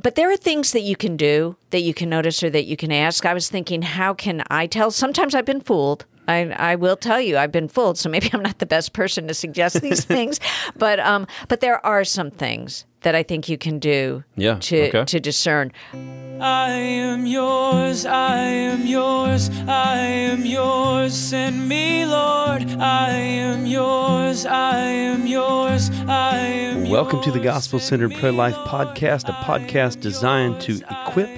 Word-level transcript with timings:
but 0.00 0.14
there 0.14 0.30
are 0.30 0.36
things 0.36 0.72
that 0.72 0.82
you 0.82 0.96
can 0.96 1.16
do 1.16 1.56
that 1.70 1.80
you 1.80 1.92
can 1.92 2.08
notice 2.08 2.42
or 2.42 2.50
that 2.50 2.66
you 2.66 2.76
can 2.76 2.92
ask. 2.92 3.26
I 3.26 3.34
was 3.34 3.48
thinking, 3.48 3.82
how 3.82 4.14
can 4.14 4.42
I 4.48 4.66
tell? 4.66 4.90
Sometimes 4.90 5.34
I've 5.34 5.44
been 5.44 5.60
fooled. 5.60 6.04
I, 6.28 6.50
I 6.50 6.74
will 6.76 6.96
tell 6.96 7.20
you, 7.20 7.36
I've 7.38 7.50
been 7.52 7.68
fooled. 7.68 7.98
So 7.98 8.08
maybe 8.08 8.30
I'm 8.34 8.42
not 8.42 8.58
the 8.58 8.66
best 8.66 8.92
person 8.92 9.26
to 9.28 9.34
suggest 9.34 9.80
these 9.80 10.04
things, 10.14 10.38
but 10.76 11.00
um, 11.00 11.26
but 11.48 11.60
there 11.60 11.84
are 11.84 12.04
some 12.04 12.30
things 12.30 12.84
that 13.02 13.14
I 13.14 13.22
think 13.22 13.48
you 13.48 13.56
can 13.56 13.78
do 13.78 14.24
Yeah, 14.36 14.58
to 14.60 14.88
okay. 14.88 15.04
to 15.04 15.20
discern. 15.20 15.72
I 16.40 16.70
am 16.70 17.26
yours, 17.26 18.04
I 18.06 18.36
am 18.36 18.86
yours, 18.86 19.50
I 19.66 19.96
am 19.98 20.44
yours. 20.46 21.14
Send 21.14 21.68
me, 21.68 22.04
Lord. 22.06 22.62
I 22.78 23.10
am 23.10 23.66
yours, 23.66 24.46
I 24.46 24.78
am 24.78 25.26
yours, 25.26 25.90
I 26.06 26.36
am 26.38 26.88
Welcome 26.88 27.20
to 27.22 27.30
the. 27.32 27.38
Gospel 27.40 27.78
Centered 27.78 28.12
Pro 28.16 28.30
Life 28.30 28.56
Podcast, 28.66 29.28
a 29.28 29.32
podcast 29.44 30.00
designed 30.00 30.60
to 30.62 30.82
equip, 30.90 31.30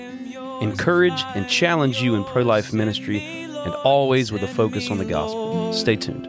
encourage, 0.61 1.23
and 1.37 1.47
challenge 1.49 2.03
you 2.03 2.15
in 2.17 2.25
pro 2.25 2.43
life 2.43 2.73
ministry, 2.73 3.19
and 3.65 3.75
always 3.77 4.33
with 4.33 4.43
a 4.43 4.49
focus 4.49 4.91
on 4.91 4.99
the 4.99 5.05
gospel. 5.05 5.73
Stay 5.73 5.97
tuned. 5.97 6.27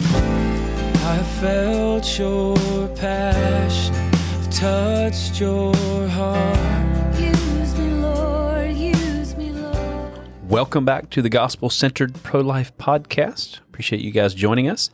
I 0.00 1.22
felt 1.40 2.18
your 2.18 2.56
passion, 2.96 3.94
I've 3.94 4.50
touched 4.50 5.40
your 5.40 5.74
heart. 6.08 7.18
Use 7.18 7.78
me, 7.78 7.90
Lord, 7.90 8.72
use 8.72 9.36
me, 9.36 9.50
Lord. 9.50 10.48
Welcome 10.48 10.84
back 10.84 11.10
to 11.10 11.22
the 11.22 11.28
Gospel 11.28 11.70
Centered 11.70 12.14
Pro 12.22 12.40
Life 12.40 12.76
Podcast. 12.78 13.60
Appreciate 13.60 14.02
you 14.02 14.10
guys 14.10 14.34
joining 14.34 14.68
us. 14.68 14.90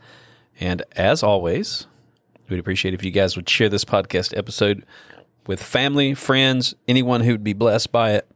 And 0.59 0.83
as 0.95 1.23
always, 1.23 1.87
we'd 2.49 2.59
appreciate 2.59 2.93
if 2.93 3.03
you 3.03 3.11
guys 3.11 3.35
would 3.35 3.49
share 3.49 3.69
this 3.69 3.85
podcast 3.85 4.37
episode 4.37 4.85
with 5.47 5.63
family, 5.63 6.13
friends, 6.13 6.75
anyone 6.87 7.21
who 7.21 7.31
would 7.31 7.43
be 7.43 7.53
blessed 7.53 7.91
by 7.91 8.11
it. 8.11 8.27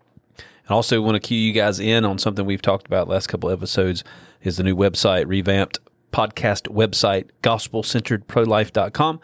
And 0.67 0.75
also 0.75 1.01
want 1.01 1.15
to 1.15 1.19
cue 1.19 1.37
you 1.37 1.53
guys 1.53 1.79
in 1.79 2.05
on 2.05 2.17
something 2.17 2.45
we've 2.45 2.61
talked 2.61 2.87
about 2.87 3.07
last 3.07 3.27
couple 3.27 3.49
episodes 3.49 4.03
is 4.41 4.57
the 4.57 4.63
new 4.63 4.75
website, 4.75 5.25
revamped 5.27 5.79
podcast 6.11 6.73
website, 6.73 7.29
gospelcenteredprolife.com. 7.43 9.19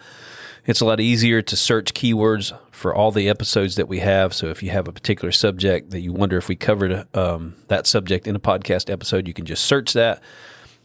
It's 0.65 0.81
a 0.81 0.85
lot 0.85 0.99
easier 0.99 1.41
to 1.41 1.57
search 1.57 1.93
keywords 1.93 2.55
for 2.71 2.93
all 2.93 3.11
the 3.11 3.27
episodes 3.27 3.75
that 3.75 3.87
we 3.87 3.99
have. 3.99 4.33
So 4.33 4.47
if 4.47 4.61
you 4.61 4.69
have 4.69 4.87
a 4.87 4.91
particular 4.91 5.31
subject 5.31 5.89
that 5.91 6.01
you 6.01 6.13
wonder 6.13 6.37
if 6.37 6.47
we 6.47 6.55
covered 6.55 7.07
um, 7.15 7.55
that 7.67 7.87
subject 7.87 8.27
in 8.27 8.35
a 8.35 8.39
podcast 8.39 8.91
episode, 8.91 9.27
you 9.27 9.33
can 9.33 9.45
just 9.45 9.65
search 9.65 9.93
that. 9.93 10.21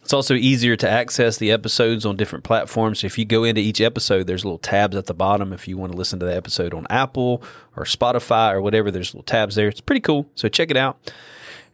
It's 0.06 0.14
also 0.14 0.34
easier 0.34 0.76
to 0.76 0.88
access 0.88 1.36
the 1.36 1.50
episodes 1.50 2.06
on 2.06 2.14
different 2.14 2.44
platforms. 2.44 3.02
If 3.02 3.18
you 3.18 3.24
go 3.24 3.42
into 3.42 3.60
each 3.60 3.80
episode, 3.80 4.28
there's 4.28 4.44
little 4.44 4.56
tabs 4.56 4.96
at 4.96 5.06
the 5.06 5.14
bottom. 5.14 5.52
If 5.52 5.66
you 5.66 5.76
want 5.76 5.90
to 5.90 5.98
listen 5.98 6.20
to 6.20 6.26
the 6.26 6.36
episode 6.36 6.74
on 6.74 6.86
Apple 6.88 7.42
or 7.74 7.82
Spotify 7.82 8.52
or 8.52 8.62
whatever, 8.62 8.92
there's 8.92 9.12
little 9.12 9.24
tabs 9.24 9.56
there. 9.56 9.66
It's 9.66 9.80
pretty 9.80 10.00
cool. 10.00 10.30
So 10.36 10.48
check 10.48 10.70
it 10.70 10.76
out. 10.76 11.10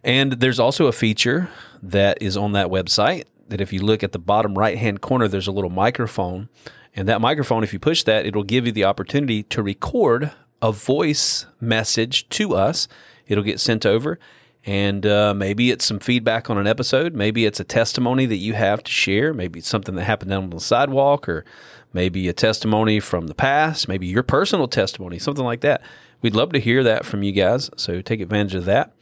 And 0.03 0.33
there's 0.33 0.59
also 0.59 0.87
a 0.87 0.93
feature 0.93 1.51
that 1.83 2.23
is 2.23 2.35
on 2.39 2.53
that 2.53 2.69
website 2.69 3.25
that 3.49 3.61
if 3.61 3.71
you 3.71 3.83
look 3.83 4.03
at 4.03 4.13
the 4.13 4.19
bottom 4.19 4.57
right 4.57 4.79
hand 4.79 5.03
corner, 5.03 5.29
there's 5.29 5.47
a 5.47 5.53
little 5.53 5.69
microphone. 5.69 6.49
And 6.97 7.07
that 7.09 7.21
microphone, 7.21 7.63
if 7.63 7.75
you 7.75 7.79
push 7.79 8.03
that, 8.05 8.25
it'll 8.25 8.45
give 8.45 8.65
you 8.65 8.73
the 8.73 8.85
opportunity 8.85 9.43
to 9.43 9.63
record 9.63 10.33
a 10.63 10.73
voice 10.73 11.45
message 11.61 12.31
to 12.31 12.55
us. 12.55 12.89
It'll 13.27 13.45
get 13.45 13.61
sent 13.61 13.85
over. 13.85 14.19
And 14.65 15.05
uh, 15.07 15.35
maybe 15.35 15.71
it's 15.71 15.85
some 15.85 15.99
feedback 15.99 16.49
on 16.49 16.57
an 16.57 16.67
episode. 16.67 17.15
Maybe 17.15 17.47
it's 17.47 17.59
a 17.59 17.65
testimony 17.65 18.27
that 18.27 18.37
you 18.37 18.55
have 18.55 18.83
to 18.85 18.91
share. 18.91 19.35
Maybe 19.35 19.59
it's 19.59 19.69
something 19.69 19.97
that 19.97 20.05
happened 20.05 20.31
down 20.31 20.45
on 20.45 20.51
the 20.51 20.61
sidewalk, 20.61 21.29
or 21.29 21.45
maybe 21.93 22.29
a 22.29 22.33
testimony 22.33 23.01
from 23.01 23.27
the 23.27 23.35
past, 23.35 23.89
maybe 23.89 24.07
your 24.07 24.23
personal 24.23 24.69
testimony, 24.69 25.19
something 25.19 25.45
like 25.45 25.63
that. 25.63 25.83
We'd 26.21 26.37
love 26.37 26.53
to 26.53 26.61
hear 26.61 26.85
that 26.85 27.05
from 27.05 27.25
you 27.25 27.33
guys. 27.33 27.71
So 27.77 28.01
take 28.01 28.21
advantage 28.21 28.55
of 28.55 28.65
that 28.67 28.93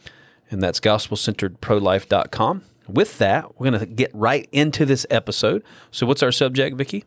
and 0.50 0.62
that's 0.62 0.80
gospelcenteredprolife.com. 0.80 2.62
With 2.88 3.18
that, 3.18 3.58
we're 3.58 3.70
going 3.70 3.80
to 3.80 3.86
get 3.86 4.10
right 4.12 4.48
into 4.50 4.84
this 4.84 5.06
episode. 5.10 5.62
So, 5.92 6.06
what's 6.06 6.24
our 6.24 6.32
subject, 6.32 6.76
Vicky? 6.76 7.04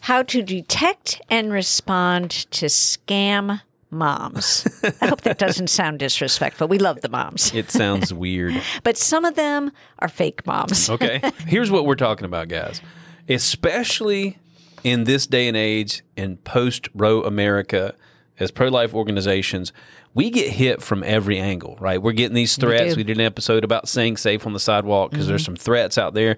How 0.00 0.22
to 0.24 0.42
detect 0.42 1.22
and 1.30 1.50
respond 1.50 2.30
to 2.50 2.66
scam 2.66 3.62
moms. 3.92 4.66
I 5.00 5.06
hope 5.06 5.20
that 5.22 5.38
doesn't 5.38 5.68
sound 5.68 5.98
disrespectful. 5.98 6.66
We 6.68 6.78
love 6.78 7.02
the 7.02 7.08
moms, 7.08 7.54
It 7.54 7.70
sounds 7.70 8.12
weird. 8.24 8.60
but 8.82 8.96
some 8.96 9.24
of 9.24 9.34
them 9.34 9.70
are 10.00 10.08
fake 10.08 10.46
moms. 10.46 10.88
Okay. 10.90 11.20
Here's 11.46 11.70
what 11.70 11.84
we're 11.86 11.94
talking 11.94 12.24
about, 12.24 12.48
guys. 12.48 12.80
Especially 13.28 14.38
in 14.84 15.04
this 15.04 15.26
day 15.26 15.46
and 15.48 15.56
age 15.56 16.02
in 16.16 16.36
post 16.38 16.88
Roe 16.94 17.22
America, 17.22 17.94
as 18.38 18.50
pro 18.50 18.68
life 18.68 18.94
organizations, 18.94 19.72
we 20.14 20.28
get 20.28 20.50
hit 20.50 20.82
from 20.82 21.02
every 21.02 21.38
angle, 21.38 21.76
right? 21.80 22.00
We're 22.00 22.12
getting 22.12 22.34
these 22.34 22.56
threats. 22.56 22.94
do. 22.94 22.96
We, 22.98 23.04
did 23.04 23.16
an 23.18 23.24
episode 23.24 23.64
about 23.64 23.88
staying 23.88 24.18
safe 24.18 24.46
on 24.46 24.52
the 24.52 24.60
sidewalk 24.60 25.10
because 25.10 25.26
there's 25.26 25.42
mm-hmm. 25.42 25.54
some 25.54 25.56
threats 25.56 25.96
out 25.96 26.12
there. 26.12 26.36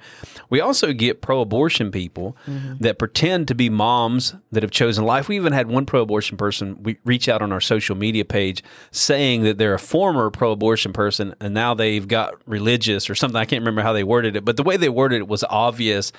We 0.48 0.60
also 0.60 0.92
get 0.92 1.20
pro 1.20 1.40
abortion 1.40 1.90
people 1.90 2.36
mm-hmm. 2.46 2.76
that 2.78 2.98
pretend 2.98 3.48
to 3.48 3.54
be 3.54 3.68
moms 3.68 4.34
that 4.52 4.62
have 4.62 4.70
chosen 4.70 5.04
life. 5.04 5.28
We 5.28 5.36
even 5.36 5.52
had 5.52 5.68
one 5.68 5.86
pro 5.86 6.02
abortion 6.02 6.36
person 6.36 6.82
we 6.82 6.98
reach 7.04 7.28
out 7.28 7.42
on 7.42 7.50
our 7.50 7.60
social 7.60 7.96
media 7.96 8.24
page 8.24 8.62
saying 8.92 9.42
that 9.42 9.58
they're 9.58 9.74
a 9.74 9.78
former 9.78 10.30
pro 10.30 10.52
abortion 10.52 10.92
person 10.92 11.34
and 11.40 11.52
now 11.52 11.74
they've 11.74 12.06
got 12.06 12.34
religious 12.46 13.10
or 13.10 13.16
something. 13.16 13.36
I 13.36 13.44
can't 13.44 13.62
remember 13.62 13.82
how 13.82 13.92
they 13.92 14.04
worded 14.04 14.36
it, 14.36 14.44
but 14.44 14.56
the 14.56 14.62
way 14.62 14.76
they 14.76 14.88
worded 14.88 15.20
it 15.20 15.28
was 15.28 15.42
obvious 15.50 16.12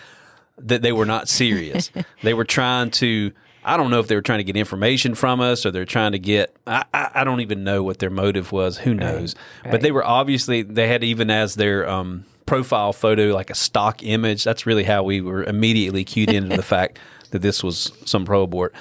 that 0.58 0.82
they 0.82 0.92
were 0.92 1.06
not 1.06 1.30
serious. 1.30 1.90
they 2.24 2.34
were 2.34 2.46
trying 2.46 2.92
to. 2.92 3.32
I 3.66 3.78
don't 3.78 3.90
know 3.90 4.00
if 4.00 4.08
they 4.08 4.16
were 4.16 4.22
trying 4.22 4.38
to 4.40 4.44
get 4.44 4.56
information 4.56 5.16
from 5.16 5.42
us 5.42 5.66
or 5.66 5.72
they're 5.72 5.86
trying 5.86 6.12
to 6.12 6.20
get. 6.20 6.56
I, 6.68 6.86
I, 6.94 7.12
I 7.16 7.24
don't 7.24 7.42
even 7.42 7.64
know 7.64 7.82
what 7.84 8.00
their 8.00 8.12
motive 8.12 8.52
was. 8.52 8.78
Who 8.78 8.94
knows? 8.94 9.36
But 9.64 9.82
they 9.82 9.92
were 9.92 10.06
obviously 10.06 10.62
they 10.62 10.88
had 10.88 11.04
even 11.04 11.30
as 11.32 11.56
their 11.56 11.90
um, 11.90 12.26
profile 12.46 12.94
photo 12.94 13.34
like 13.34 13.50
a 13.50 13.56
stock 13.56 14.04
image. 14.04 14.44
That's 14.44 14.66
really 14.66 14.84
how 14.84 15.04
we 15.04 15.20
were 15.20 15.44
immediately 15.44 16.04
cued 16.04 16.30
into 16.30 16.56
the 16.56 16.64
fact 16.76 17.00
that 17.32 17.42
this 17.42 17.64
was 17.64 17.92
some 18.06 18.24
pro 18.24 18.44
abort. 18.44 18.74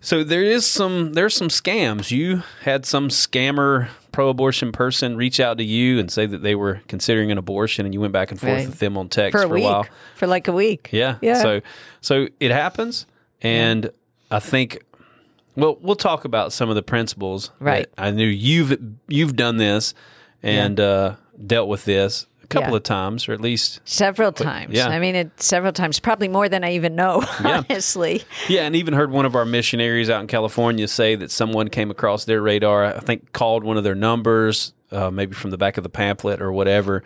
So 0.00 0.22
there 0.22 0.44
is 0.44 0.64
some 0.66 1.14
there's 1.14 1.34
some 1.34 1.48
scams. 1.48 2.10
You 2.10 2.42
had 2.62 2.86
some 2.86 3.08
scammer 3.08 3.88
pro-abortion 4.12 4.72
person 4.72 5.16
reach 5.16 5.38
out 5.38 5.58
to 5.58 5.64
you 5.64 5.98
and 6.00 6.10
say 6.10 6.26
that 6.26 6.42
they 6.42 6.54
were 6.56 6.80
considering 6.88 7.30
an 7.30 7.38
abortion, 7.38 7.84
and 7.86 7.94
you 7.94 8.00
went 8.00 8.12
back 8.12 8.30
and 8.32 8.40
forth 8.40 8.52
Right. 8.52 8.66
with 8.66 8.78
them 8.80 8.98
on 8.98 9.08
text 9.08 9.32
for 9.38 9.44
a 9.44 9.48
for, 9.48 9.54
week, 9.54 9.64
while. 9.64 9.86
for 10.16 10.26
like 10.26 10.48
a 10.48 10.52
week. 10.52 10.88
Yeah. 10.92 11.16
Yeah. 11.20 11.40
So 11.40 11.60
so 12.00 12.26
it 12.40 12.50
happens, 12.50 13.06
and 13.42 13.90
I 14.30 14.38
think. 14.40 14.84
Well, 15.56 15.76
we'll 15.80 15.96
talk 15.96 16.24
about 16.24 16.52
some 16.52 16.68
of 16.68 16.76
the 16.76 16.82
principles. 16.82 17.50
Right. 17.58 17.88
I 17.98 18.10
knew 18.12 18.26
you've 18.26 18.76
you've 19.08 19.34
done 19.36 19.56
this 19.56 19.92
and 20.42 20.78
uh, 20.78 21.16
dealt 21.46 21.68
with 21.68 21.84
this 21.84 22.26
a 22.44 22.46
couple 22.46 22.70
Yeah. 22.70 22.76
of 22.76 22.82
times, 22.84 23.28
or 23.28 23.32
at 23.32 23.40
least 23.40 23.80
Several 23.84 24.30
times. 24.30 24.74
yeah. 24.74 24.86
I 24.86 25.00
mean, 25.00 25.16
it 25.16 25.42
several 25.42 25.72
times, 25.72 25.98
probably 25.98 26.28
more 26.28 26.48
than 26.48 26.62
I 26.62 26.74
even 26.74 26.94
know, 26.94 27.24
Yeah. 27.42 27.64
honestly. 27.68 28.22
Yeah, 28.48 28.62
and 28.66 28.76
even 28.76 28.94
heard 28.94 29.10
one 29.10 29.24
of 29.26 29.34
our 29.34 29.44
missionaries 29.44 30.08
out 30.08 30.20
in 30.20 30.28
California 30.28 30.86
say 30.86 31.16
that 31.16 31.32
someone 31.32 31.66
came 31.68 31.90
across 31.90 32.24
their 32.24 32.40
radar. 32.40 32.84
I 32.84 33.00
think 33.00 33.32
called 33.32 33.64
one 33.64 33.76
of 33.76 33.82
their 33.82 33.96
numbers, 33.96 34.72
uh, 34.92 35.10
maybe 35.10 35.34
from 35.34 35.50
the 35.50 35.58
back 35.58 35.76
of 35.76 35.82
the 35.82 35.90
pamphlet 35.90 36.40
or 36.40 36.52
whatever, 36.52 37.02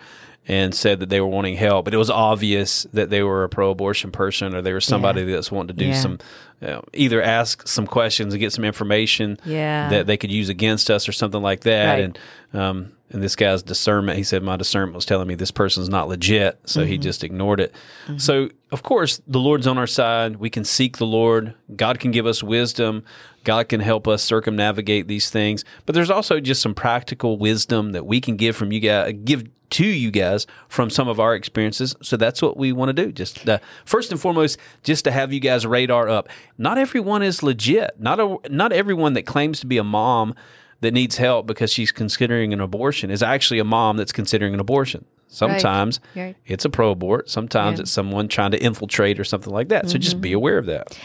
and 0.49 0.75
said 0.75 0.99
that 1.01 1.09
they 1.09 1.21
were 1.21 1.27
wanting 1.29 1.55
help. 1.57 1.85
But 1.85 1.95
it 1.95 1.99
was 1.99 2.11
obvious 2.11 2.85
that 2.93 3.11
they 3.11 3.23
were 3.23 3.45
a 3.45 3.49
pro-abortion 3.49 4.11
person 4.11 4.55
or 4.55 4.61
they 4.63 4.73
were 4.73 4.81
somebody 4.81 5.23
that's 5.25 5.53
wanting 5.53 5.77
to 5.77 5.85
do 5.85 5.91
Yeah. 5.91 5.95
some, 6.01 6.19
uh, 6.61 6.81
either 6.93 7.23
ask 7.23 7.67
some 7.69 7.87
questions 7.87 8.35
and 8.35 8.41
get 8.41 8.53
some 8.53 8.65
information 8.65 9.39
Yeah. 9.45 9.89
that 9.91 10.07
they 10.09 10.17
could 10.17 10.33
use 10.33 10.49
against 10.49 10.91
us 10.91 11.09
or 11.09 11.13
something 11.13 11.43
like 11.43 11.61
that. 11.61 11.95
Right. 11.95 12.05
And 12.05 12.19
um, 12.55 12.93
and 13.11 13.23
this 13.23 13.37
guy's 13.37 13.63
discernment, 13.63 14.17
he 14.17 14.25
said, 14.25 14.43
my 14.43 14.57
discernment 14.57 14.95
was 14.95 15.05
telling 15.05 15.29
me 15.29 15.35
this 15.35 15.51
person's 15.51 15.89
not 15.91 16.09
legit, 16.09 16.59
so 16.65 16.85
he 16.87 16.97
just 16.99 17.23
ignored 17.25 17.61
it. 17.61 17.75
So 18.17 18.49
of 18.73 18.83
course, 18.83 19.21
the 19.27 19.39
Lord's 19.39 19.67
on 19.67 19.77
our 19.79 19.87
side. 19.87 20.37
We 20.37 20.49
can 20.51 20.65
seek 20.65 20.97
the 20.97 21.07
Lord. 21.07 21.55
God 21.77 21.99
can 22.01 22.11
give 22.11 22.27
us 22.27 22.43
wisdom. 22.43 23.05
God 23.45 23.69
can 23.69 23.81
help 23.81 24.09
us 24.09 24.23
circumnavigate 24.23 25.09
these 25.09 25.29
things. 25.31 25.65
But 25.87 25.95
there's 25.95 26.11
also 26.11 26.41
just 26.41 26.63
some 26.63 26.75
practical 26.75 27.37
wisdom 27.39 27.93
that 27.93 28.07
we 28.07 28.21
can 28.21 28.37
give 28.37 28.57
from 28.57 28.73
you 28.73 28.81
guys, 28.81 29.15
give 29.25 29.45
to 29.73 29.87
you 29.87 30.11
guys 30.11 30.47
from 30.69 30.89
some 30.91 31.09
of 31.09 31.19
our 31.21 31.35
experiences. 31.35 31.95
So 32.03 32.17
that's 32.17 32.41
what 32.41 32.57
we 32.57 32.73
want 32.73 32.89
to 32.89 33.05
do. 33.05 33.13
Just 33.13 33.49
uh, 33.49 33.59
first 33.85 34.11
and 34.13 34.21
foremost, 34.21 34.59
just 34.83 35.05
to 35.05 35.11
have 35.11 35.33
you 35.33 35.41
guys 35.41 35.67
radar 35.67 36.09
up. 36.09 36.29
Not 36.59 36.79
everyone 36.79 37.23
is 37.23 37.43
legit. 37.43 37.93
Not 37.99 38.21
a, 38.21 38.39
not 38.51 38.73
everyone 38.73 39.15
that 39.15 39.23
claims 39.27 39.61
to 39.61 39.67
be 39.67 39.79
a 39.79 39.85
mom 39.85 40.35
that 40.81 40.93
needs 40.93 41.17
help 41.17 41.47
because 41.47 41.73
she's 41.73 41.93
considering 41.93 42.53
an 42.53 42.61
abortion 42.61 43.11
is 43.11 43.23
actually 43.23 43.59
a 43.61 43.65
mom 43.65 43.97
that's 43.97 44.13
considering 44.13 44.53
an 44.55 44.61
abortion. 44.61 45.05
Sometimes 45.29 46.01
Right. 46.15 46.37
it's 46.47 46.65
a 46.65 46.71
pro 46.71 46.91
abort. 46.91 47.31
Sometimes 47.31 47.81
it's 47.81 47.91
someone 47.91 48.29
trying 48.29 48.51
to 48.51 48.63
infiltrate 48.63 49.19
or 49.19 49.25
something 49.25 49.53
like 49.53 49.69
that. 49.69 49.89
So 49.89 49.97
just 49.97 50.21
be 50.21 50.33
aware 50.33 50.59
of 50.59 50.67
that. 50.67 50.99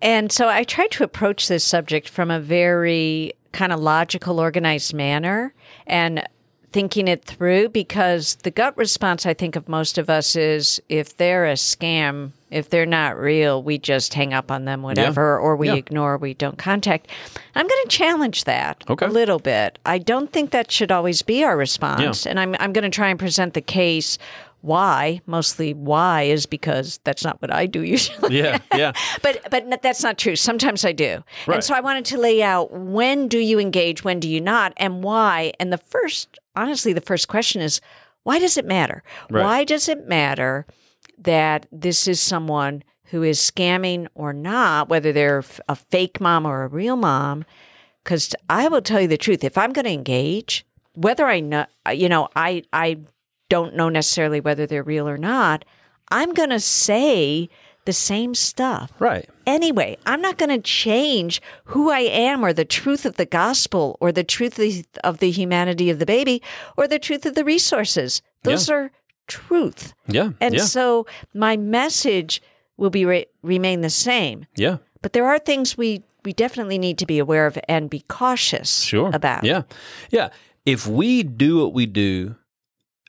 And 0.00 0.30
so 0.30 0.48
I 0.48 0.62
tried 0.62 0.90
to 0.92 1.04
approach 1.04 1.48
this 1.48 1.64
subject 1.64 2.08
from 2.08 2.30
a 2.30 2.38
very 2.38 3.32
kind 3.52 3.72
of 3.72 3.80
logical, 3.80 4.38
organized 4.38 4.92
manner. 4.94 5.54
And 5.86 6.22
thinking 6.74 7.06
it 7.06 7.24
through 7.24 7.68
because 7.68 8.34
the 8.42 8.50
gut 8.50 8.76
response 8.76 9.24
I 9.24 9.32
think 9.32 9.54
of 9.54 9.68
most 9.68 9.96
of 9.96 10.10
us 10.10 10.34
is 10.34 10.82
if 10.88 11.16
they're 11.16 11.46
a 11.46 11.52
scam, 11.54 12.32
if 12.50 12.68
they're 12.68 12.84
not 12.84 13.16
real, 13.16 13.62
we 13.62 13.78
just 13.78 14.12
hang 14.14 14.34
up 14.34 14.50
on 14.50 14.64
them, 14.64 14.82
whatever, 14.82 15.38
or 15.38 15.54
we 15.54 15.68
Yeah. 15.68 15.76
ignore, 15.76 16.16
we 16.18 16.34
don't 16.34 16.58
contact. 16.58 17.06
I'm 17.54 17.68
going 17.68 17.82
to 17.84 17.88
challenge 17.88 18.42
that 18.42 18.82
Okay. 18.90 19.06
a 19.06 19.08
little 19.08 19.38
bit. 19.38 19.78
I 19.86 19.98
don't 19.98 20.32
think 20.32 20.50
that 20.50 20.72
should 20.72 20.90
always 20.90 21.22
be 21.22 21.44
our 21.44 21.56
response. 21.56 22.26
And 22.26 22.40
I'm, 22.40 22.56
I'm 22.58 22.72
going 22.72 22.82
to 22.82 22.90
try 22.90 23.08
and 23.08 23.20
present 23.20 23.54
the 23.54 23.60
case 23.62 24.18
why, 24.60 25.20
mostly 25.26 25.74
why, 25.74 26.22
is 26.22 26.44
because 26.46 26.98
that's 27.04 27.22
not 27.22 27.40
what 27.40 27.52
I 27.52 27.66
do 27.66 27.82
usually. 27.82 28.38
Yeah, 28.38 28.58
yeah. 28.74 28.92
but 29.22 29.42
but 29.50 29.82
that's 29.82 30.02
not 30.02 30.16
true. 30.18 30.34
Sometimes 30.36 30.84
I 30.84 30.92
do. 30.92 31.22
Right. 31.46 31.56
And 31.56 31.62
so 31.64 31.74
I 31.74 31.80
wanted 31.80 32.04
to 32.06 32.18
lay 32.18 32.42
out 32.42 32.72
when 32.72 33.28
do 33.28 33.38
you 33.38 33.60
engage, 33.60 34.02
when 34.02 34.18
do 34.20 34.28
you 34.28 34.40
not, 34.40 34.72
and 34.78 35.04
why. 35.04 35.52
And 35.60 35.70
the 35.70 35.76
first, 35.78 36.38
honestly, 36.56 36.92
the 36.92 37.00
first 37.00 37.28
question 37.28 37.60
is 37.60 37.80
why 38.22 38.38
does 38.38 38.56
it 38.56 38.64
matter? 38.64 39.02
Right. 39.30 39.42
Why 39.42 39.64
does 39.64 39.88
it 39.88 40.08
matter 40.08 40.66
that 41.18 41.66
this 41.70 42.08
is 42.08 42.20
someone 42.20 42.82
who 43.06 43.22
is 43.22 43.38
scamming 43.38 44.08
or 44.14 44.32
not, 44.32 44.88
whether 44.88 45.12
they're 45.12 45.44
a 45.68 45.76
fake 45.76 46.20
mom 46.20 46.46
or 46.46 46.62
a 46.62 46.68
real 46.68 46.96
mom? 46.96 47.44
Because 48.02 48.34
I 48.50 48.68
will 48.68 48.82
tell 48.82 49.00
you 49.00 49.08
the 49.08 49.16
truth. 49.16 49.44
If 49.44 49.56
I'm 49.56 49.72
going 49.72 49.84
to 49.84 49.90
engage, 49.90 50.66
whether 50.94 51.26
I 51.26 51.40
know, 51.40 51.66
you 51.92 52.08
know, 52.08 52.28
I 52.34 52.62
I 52.72 53.00
don't 53.48 53.76
know 53.76 53.88
necessarily 53.88 54.40
whether 54.40 54.66
they're 54.66 54.82
real 54.82 55.08
or 55.08 55.18
not. 55.18 55.64
I'm 56.10 56.32
going 56.32 56.50
to 56.50 56.60
say 56.60 57.48
the 57.84 57.92
same 57.92 58.34
stuff 58.34 58.92
Right. 58.98 59.28
Anyway. 59.46 59.96
I'm 60.06 60.20
not 60.20 60.38
going 60.38 60.50
to 60.50 60.58
change 60.60 61.40
who 61.66 61.90
I 61.90 62.00
am 62.00 62.44
or 62.44 62.52
the 62.52 62.64
truth 62.64 63.04
of 63.04 63.16
the 63.16 63.26
gospel 63.26 63.96
or 64.00 64.12
the 64.12 64.24
truth 64.24 64.58
of 65.02 65.18
the, 65.18 65.30
humanity 65.30 65.90
of 65.90 65.98
the 65.98 66.06
baby 66.06 66.42
or 66.76 66.86
the 66.86 66.98
truth 66.98 67.26
of 67.26 67.34
the 67.34 67.44
resources. 67.44 68.22
Those 68.42 68.68
are 68.70 68.90
truth. 69.26 69.94
Yeah. 70.06 70.30
And 70.40 70.54
yeah. 70.54 70.64
so 70.64 71.06
my 71.32 71.56
message 71.56 72.42
will 72.76 72.90
be 72.90 73.04
re- 73.04 73.26
remain 73.42 73.80
the 73.80 73.90
same. 73.90 74.46
yeah. 74.56 74.78
But 75.02 75.12
there 75.12 75.26
are 75.26 75.38
things 75.38 75.76
we 75.76 76.02
we 76.24 76.32
definitely 76.32 76.78
need 76.78 76.96
to 76.98 77.04
be 77.06 77.18
aware 77.18 77.46
of 77.46 77.58
and 77.68 77.90
be 77.90 78.00
cautious 78.08 78.80
Sure. 78.80 79.10
about. 79.12 79.44
Yeah. 79.44 79.62
Yeah. 80.10 80.30
If 80.64 80.86
we 80.86 81.22
do 81.22 81.58
what 81.60 81.74
we 81.74 81.84
do 81.84 82.36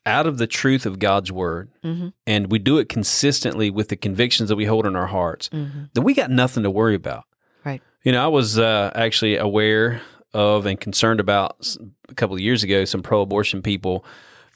out 0.06 0.28
of 0.28 0.38
the 0.38 0.48
truth 0.48 0.86
of 0.86 1.00
God's 1.00 1.32
word 1.32 1.70
Mm-hmm. 1.84 2.10
and 2.28 2.52
we 2.52 2.60
do 2.60 2.78
it 2.78 2.90
consistently 2.90 3.70
with 3.70 3.90
the 3.90 3.96
convictions 3.96 4.50
that 4.50 4.56
we 4.56 4.66
hold 4.66 4.86
in 4.86 4.96
our 4.96 5.08
hearts, 5.08 5.50
Mm-hmm. 5.50 5.84
then 5.94 6.04
we 6.04 6.14
got 6.14 6.30
nothing 6.32 6.64
to 6.64 6.70
worry 6.72 6.96
about. 6.96 7.24
Right. 7.64 7.82
You 8.04 8.12
know, 8.12 8.24
I 8.24 8.28
was 8.28 8.60
uh, 8.60 8.92
actually 8.96 9.38
aware 9.38 10.02
of 10.34 10.66
and 10.66 10.80
concerned 10.80 11.20
about 11.20 11.76
a 12.10 12.14
couple 12.14 12.36
of 12.36 12.42
years 12.42 12.62
ago 12.64 12.86
some 12.86 13.02
pro 13.02 13.22
abortion 13.22 13.62
people 13.62 14.04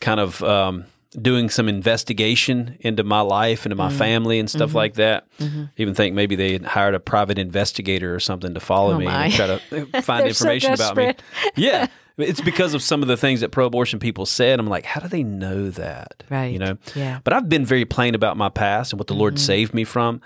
kind 0.01 0.19
of 0.19 0.43
um, 0.43 0.85
doing 1.19 1.49
some 1.49 1.67
investigation 1.69 2.77
into 2.81 3.03
my 3.03 3.21
life 3.21 3.65
into 3.65 3.75
Mm-hmm. 3.75 3.91
my 3.91 3.97
family 3.97 4.39
and 4.39 4.49
stuff 4.49 4.73
like 4.75 4.95
that. 4.95 5.25
Even 5.77 5.93
think 5.95 6.13
maybe 6.15 6.35
they 6.35 6.53
had 6.53 6.65
hired 6.65 6.93
a 6.95 6.99
private 6.99 7.37
investigator 7.39 8.13
or 8.13 8.19
something 8.19 8.53
to 8.53 8.59
follow 8.59 8.93
Oh, 8.93 8.99
me 8.99 9.05
my. 9.05 9.25
and 9.25 9.33
try 9.33 9.47
to 9.47 9.57
find 10.03 10.25
They're 10.25 10.33
so 10.33 10.45
information 10.51 10.73
about 10.73 10.95
me. 10.97 11.13
Yeah. 11.55 11.87
It's 12.19 12.41
because 12.41 12.73
of 12.73 12.81
some 12.81 13.01
of 13.01 13.07
the 13.07 13.17
things 13.17 13.41
that 13.41 13.49
pro 13.51 13.65
abortion 13.65 13.99
people 13.99 14.25
said. 14.25 14.59
I'm 14.59 14.67
like, 14.67 14.85
how 14.85 14.99
do 14.99 15.07
they 15.07 15.23
know 15.23 15.69
that? 15.71 16.23
Right. 16.29 16.51
You 16.53 16.59
know? 16.59 16.77
Yeah. 16.95 17.19
But 17.23 17.33
I've 17.33 17.47
been 17.49 17.65
very 17.65 17.85
plain 17.85 18.15
about 18.15 18.37
my 18.37 18.49
past 18.49 18.91
and 18.93 18.99
what 18.99 19.07
the 19.07 19.13
Lord 19.13 19.35
Mm-hmm. 19.35 19.45
saved 19.45 19.73
me 19.73 19.83
from. 19.83 20.21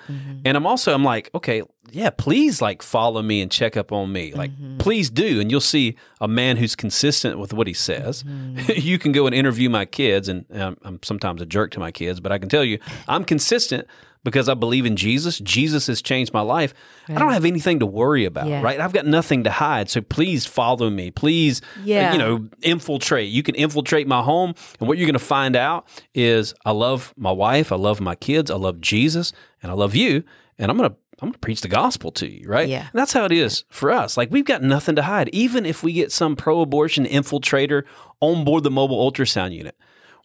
And 0.45 0.57
I'm 0.57 0.65
also, 0.65 0.93
I'm 0.93 1.03
like, 1.03 1.29
okay, 1.35 1.61
yeah, 1.91 2.09
please 2.09 2.61
like 2.61 2.81
follow 2.81 3.21
me 3.21 3.41
and 3.41 3.51
check 3.51 3.77
up 3.77 3.91
on 3.91 4.11
me. 4.11 4.33
Like, 4.33 4.51
Mm-hmm. 4.51 4.77
please 4.79 5.09
do. 5.09 5.39
And 5.39 5.51
you'll 5.51 5.59
see 5.61 5.95
a 6.19 6.27
man 6.27 6.57
who's 6.57 6.75
consistent 6.75 7.37
with 7.39 7.53
what 7.53 7.67
he 7.67 7.73
says. 7.73 8.23
Mm-hmm. 8.23 8.71
you 8.75 8.97
can 8.97 9.11
go 9.11 9.25
and 9.27 9.35
interview 9.35 9.69
my 9.69 9.85
kids, 9.85 10.27
and 10.29 10.45
um, 10.59 10.77
I'm 10.83 10.99
sometimes 11.03 11.41
a 11.41 11.45
jerk 11.45 11.71
to 11.71 11.79
my 11.79 11.91
kids, 11.91 12.19
but 12.19 12.31
I 12.31 12.37
can 12.39 12.49
tell 12.49 12.63
you, 12.63 12.79
I'm 13.07 13.23
consistent 13.23 13.87
because 14.23 14.47
I 14.47 14.53
believe 14.53 14.85
in 14.85 14.95
Jesus. 14.95 15.39
Jesus 15.39 15.87
has 15.87 16.01
changed 16.01 16.33
my 16.33 16.41
life. 16.41 16.73
I 17.09 17.13
don't 17.13 17.33
have 17.33 17.45
anything 17.45 17.79
to 17.79 17.85
worry 17.85 18.23
about, 18.25 18.47
Yeah. 18.47 18.61
right? 18.61 18.79
I've 18.79 18.93
got 18.93 19.05
nothing 19.05 19.43
to 19.43 19.51
hide. 19.51 19.89
So 19.89 20.01
please 20.01 20.45
follow 20.45 20.89
me. 20.89 21.11
Please, 21.11 21.61
uh, 21.77 21.81
Yeah. 21.83 22.11
you 22.13 22.17
know, 22.17 22.47
infiltrate. 22.61 23.29
You 23.29 23.43
can 23.43 23.55
infiltrate 23.55 24.07
my 24.07 24.21
home, 24.21 24.53
and 24.79 24.87
what 24.87 24.97
you're 24.97 25.07
going 25.07 25.13
to 25.13 25.19
find 25.19 25.55
out 25.55 25.85
is 26.13 26.53
I 26.65 26.71
love 26.71 27.13
my 27.17 27.31
wife, 27.31 27.71
I 27.71 27.75
love 27.75 27.99
my 28.01 28.15
kids, 28.15 28.49
I 28.49 28.55
love 28.55 28.79
Jesus, 28.81 29.33
and 29.61 29.71
I 29.71 29.75
love 29.75 29.95
you, 29.95 30.23
and 30.57 30.71
I'm 30.71 30.77
going 30.77 30.89
to 30.89 30.95
I'm 31.21 31.27
going 31.27 31.33
to 31.33 31.39
preach 31.39 31.61
the 31.61 31.69
gospel 31.69 32.11
to 32.13 32.27
you, 32.29 32.49
right? 32.49 32.67
Yeah. 32.67 32.81
And 32.81 32.99
that's 32.99 33.13
how 33.13 33.23
it 33.23 33.31
is 33.31 33.63
for 33.69 33.91
us. 33.91 34.17
Like 34.17 34.29
we've 34.29 34.43
got 34.43 34.61
nothing 34.61 34.95
to 34.97 35.03
hide. 35.03 35.29
Even 35.31 35.65
if 35.65 35.81
we 35.81 35.93
get 35.93 36.11
some 36.11 36.35
pro-abortion 36.35 37.05
infiltrator 37.05 37.83
on 38.19 38.43
board 38.43 38.63
the 38.65 38.71
mobile 38.71 39.09
ultrasound 39.09 39.53
unit, 39.53 39.77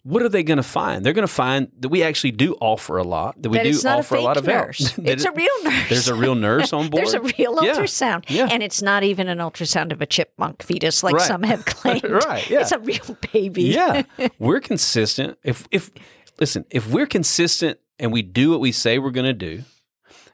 what 0.03 0.21
are 0.21 0.29
they 0.29 0.43
going 0.43 0.57
to 0.57 0.63
find? 0.63 1.05
They're 1.05 1.13
going 1.13 1.27
to 1.27 1.33
find 1.33 1.69
that 1.79 1.89
we 1.89 2.03
actually 2.03 2.31
do 2.31 2.55
offer 2.61 2.97
a 2.97 3.03
lot. 3.03 3.41
That 3.41 3.49
we 3.49 3.57
That 3.57 3.63
do 3.65 3.71
not 3.83 3.85
a 3.85 3.99
offer 3.99 4.15
a, 4.15 4.21
lot 4.21 4.37
of 4.37 4.45
help. 4.45 4.69
It's 4.79 4.97
it- 4.97 5.25
a 5.25 5.31
real 5.31 5.63
nurse. 5.63 5.85
There's 5.89 6.07
a 6.07 6.15
real 6.15 6.35
nurse 6.35 6.71
on 6.73 6.89
board. 6.89 7.03
There's 7.03 7.13
a 7.13 7.19
real 7.21 7.63
Yeah. 7.63 7.73
ultrasound. 7.75 8.23
Yeah. 8.29 8.47
And 8.49 8.63
it's 8.63 8.81
not 8.81 9.03
even 9.03 9.27
an 9.27 9.39
ultrasound 9.39 9.91
of 9.91 10.01
a 10.01 10.05
chipmunk 10.05 10.63
fetus 10.63 11.03
like 11.03 11.15
Right. 11.15 11.27
some 11.27 11.43
have 11.43 11.65
claimed. 11.65 12.03
Right, 12.09 12.49
yeah. 12.49 12.61
It's 12.61 12.71
a 12.71 12.79
real 12.79 13.17
baby. 13.33 13.63
yeah, 13.63 14.03
we're 14.39 14.61
consistent. 14.61 15.37
If 15.43 15.67
if 15.71 15.91
listen, 16.39 16.65
if 16.71 16.87
we're 16.87 17.07
consistent 17.07 17.79
and 17.99 18.13
we 18.13 18.21
do 18.21 18.51
what 18.51 18.61
we 18.61 18.71
say 18.71 18.97
we're 18.99 19.11
going 19.11 19.25
to 19.25 19.33
do, 19.33 19.63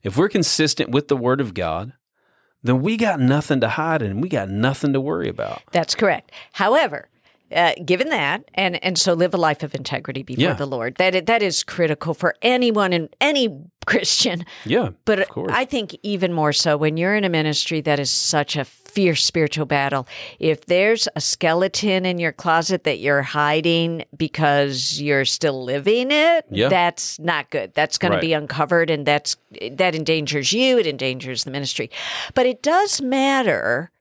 if 0.04 0.16
we're 0.16 0.30
consistent 0.30 0.92
with 0.92 1.08
the 1.08 1.18
Word 1.18 1.42
of 1.42 1.56
God, 1.56 1.94
then 2.62 2.82
we 2.82 2.98
got 2.98 3.20
nothing 3.20 3.60
to 3.62 3.70
hide 3.70 4.02
and 4.04 4.22
we 4.22 4.30
got 4.30 4.50
nothing 4.50 4.94
to 4.94 5.02
worry 5.02 5.28
about. 5.30 5.64
That's 5.72 5.96
correct. 5.96 6.32
However, 6.54 7.10
uh, 7.52 7.74
given 7.86 8.10
that, 8.10 8.44
and 8.54 8.84
and 8.84 8.98
so 8.98 9.14
live 9.14 9.34
a 9.34 9.38
life 9.38 9.64
of 9.64 9.76
integrity 9.76 10.24
before 10.24 10.44
Yeah. 10.44 10.54
the 10.54 10.66
Lord. 10.66 10.96
That 10.96 11.26
that 11.28 11.44
is 11.44 11.64
critical 11.64 12.14
for 12.14 12.36
anyone 12.42 12.92
and 12.94 13.10
any 13.22 13.50
Christian. 13.86 14.46
Yeah, 14.66 14.90
But. 15.06 15.28
I 15.52 15.64
think 15.66 15.96
even 16.02 16.34
more 16.34 16.52
so 16.54 16.76
when 16.76 16.98
you're 16.98 17.14
in 17.16 17.24
a 17.24 17.30
ministry 17.30 17.82
that 17.82 18.00
is 18.00 18.10
such 18.10 18.56
a 18.56 18.66
fierce 18.66 19.24
spiritual 19.26 19.66
battle. 19.66 20.08
If 20.40 20.66
there's 20.68 21.08
a 21.18 21.22
skeleton 21.22 22.06
in 22.06 22.18
your 22.18 22.32
closet 22.32 22.86
that 22.86 22.98
you're 23.00 23.22
hiding 23.24 24.06
because 24.16 25.02
you're 25.02 25.26
still 25.26 25.64
living 25.66 26.12
it, 26.12 26.46
Yeah. 26.50 26.70
that's 26.70 27.20
not 27.20 27.50
good. 27.52 27.74
That's 27.76 27.98
going 27.98 28.14
Right. 28.14 28.22
to 28.22 28.26
be 28.26 28.32
uncovered 28.34 28.90
and 28.90 29.06
that's 29.06 29.36
that 29.74 29.94
endangers 29.96 30.54
you, 30.54 30.80
it 30.80 30.88
endangers 30.88 31.44
the 31.44 31.52
ministry. 31.52 31.92
But 32.34 32.46
it 32.48 32.64
does 32.64 33.02
matter 33.02 33.92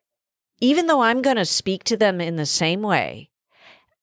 even 0.61 0.87
though 0.87 1.03
I'm 1.03 1.21
going 1.21 1.37
to 1.37 1.45
speak 1.45 1.85
to 1.85 1.97
them 1.97 2.21
in 2.21 2.37
the 2.37 2.47
same 2.47 2.81
way. 2.81 3.29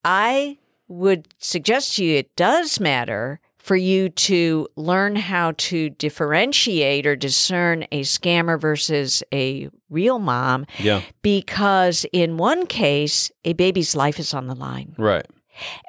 I 0.03 0.57
would 0.87 1.27
suggest 1.37 1.95
to 1.95 2.05
you 2.05 2.17
it 2.17 2.35
does 2.35 2.79
matter 2.79 3.39
for 3.57 3.75
you 3.75 4.09
to 4.09 4.67
learn 4.75 5.15
how 5.15 5.53
to 5.55 5.89
differentiate 5.91 7.05
or 7.05 7.15
discern 7.15 7.85
a 7.91 8.01
scammer 8.01 8.59
versus 8.59 9.21
a 9.31 9.69
real 9.89 10.17
mom 10.17 10.65
yeah, 10.79 11.01
because 11.21 12.05
in 12.11 12.37
one 12.37 12.65
case 12.65 13.31
a 13.45 13.53
baby's 13.53 13.95
life 13.95 14.19
is 14.19 14.33
on 14.33 14.47
the 14.47 14.55
line 14.55 14.95
right, 14.97 15.27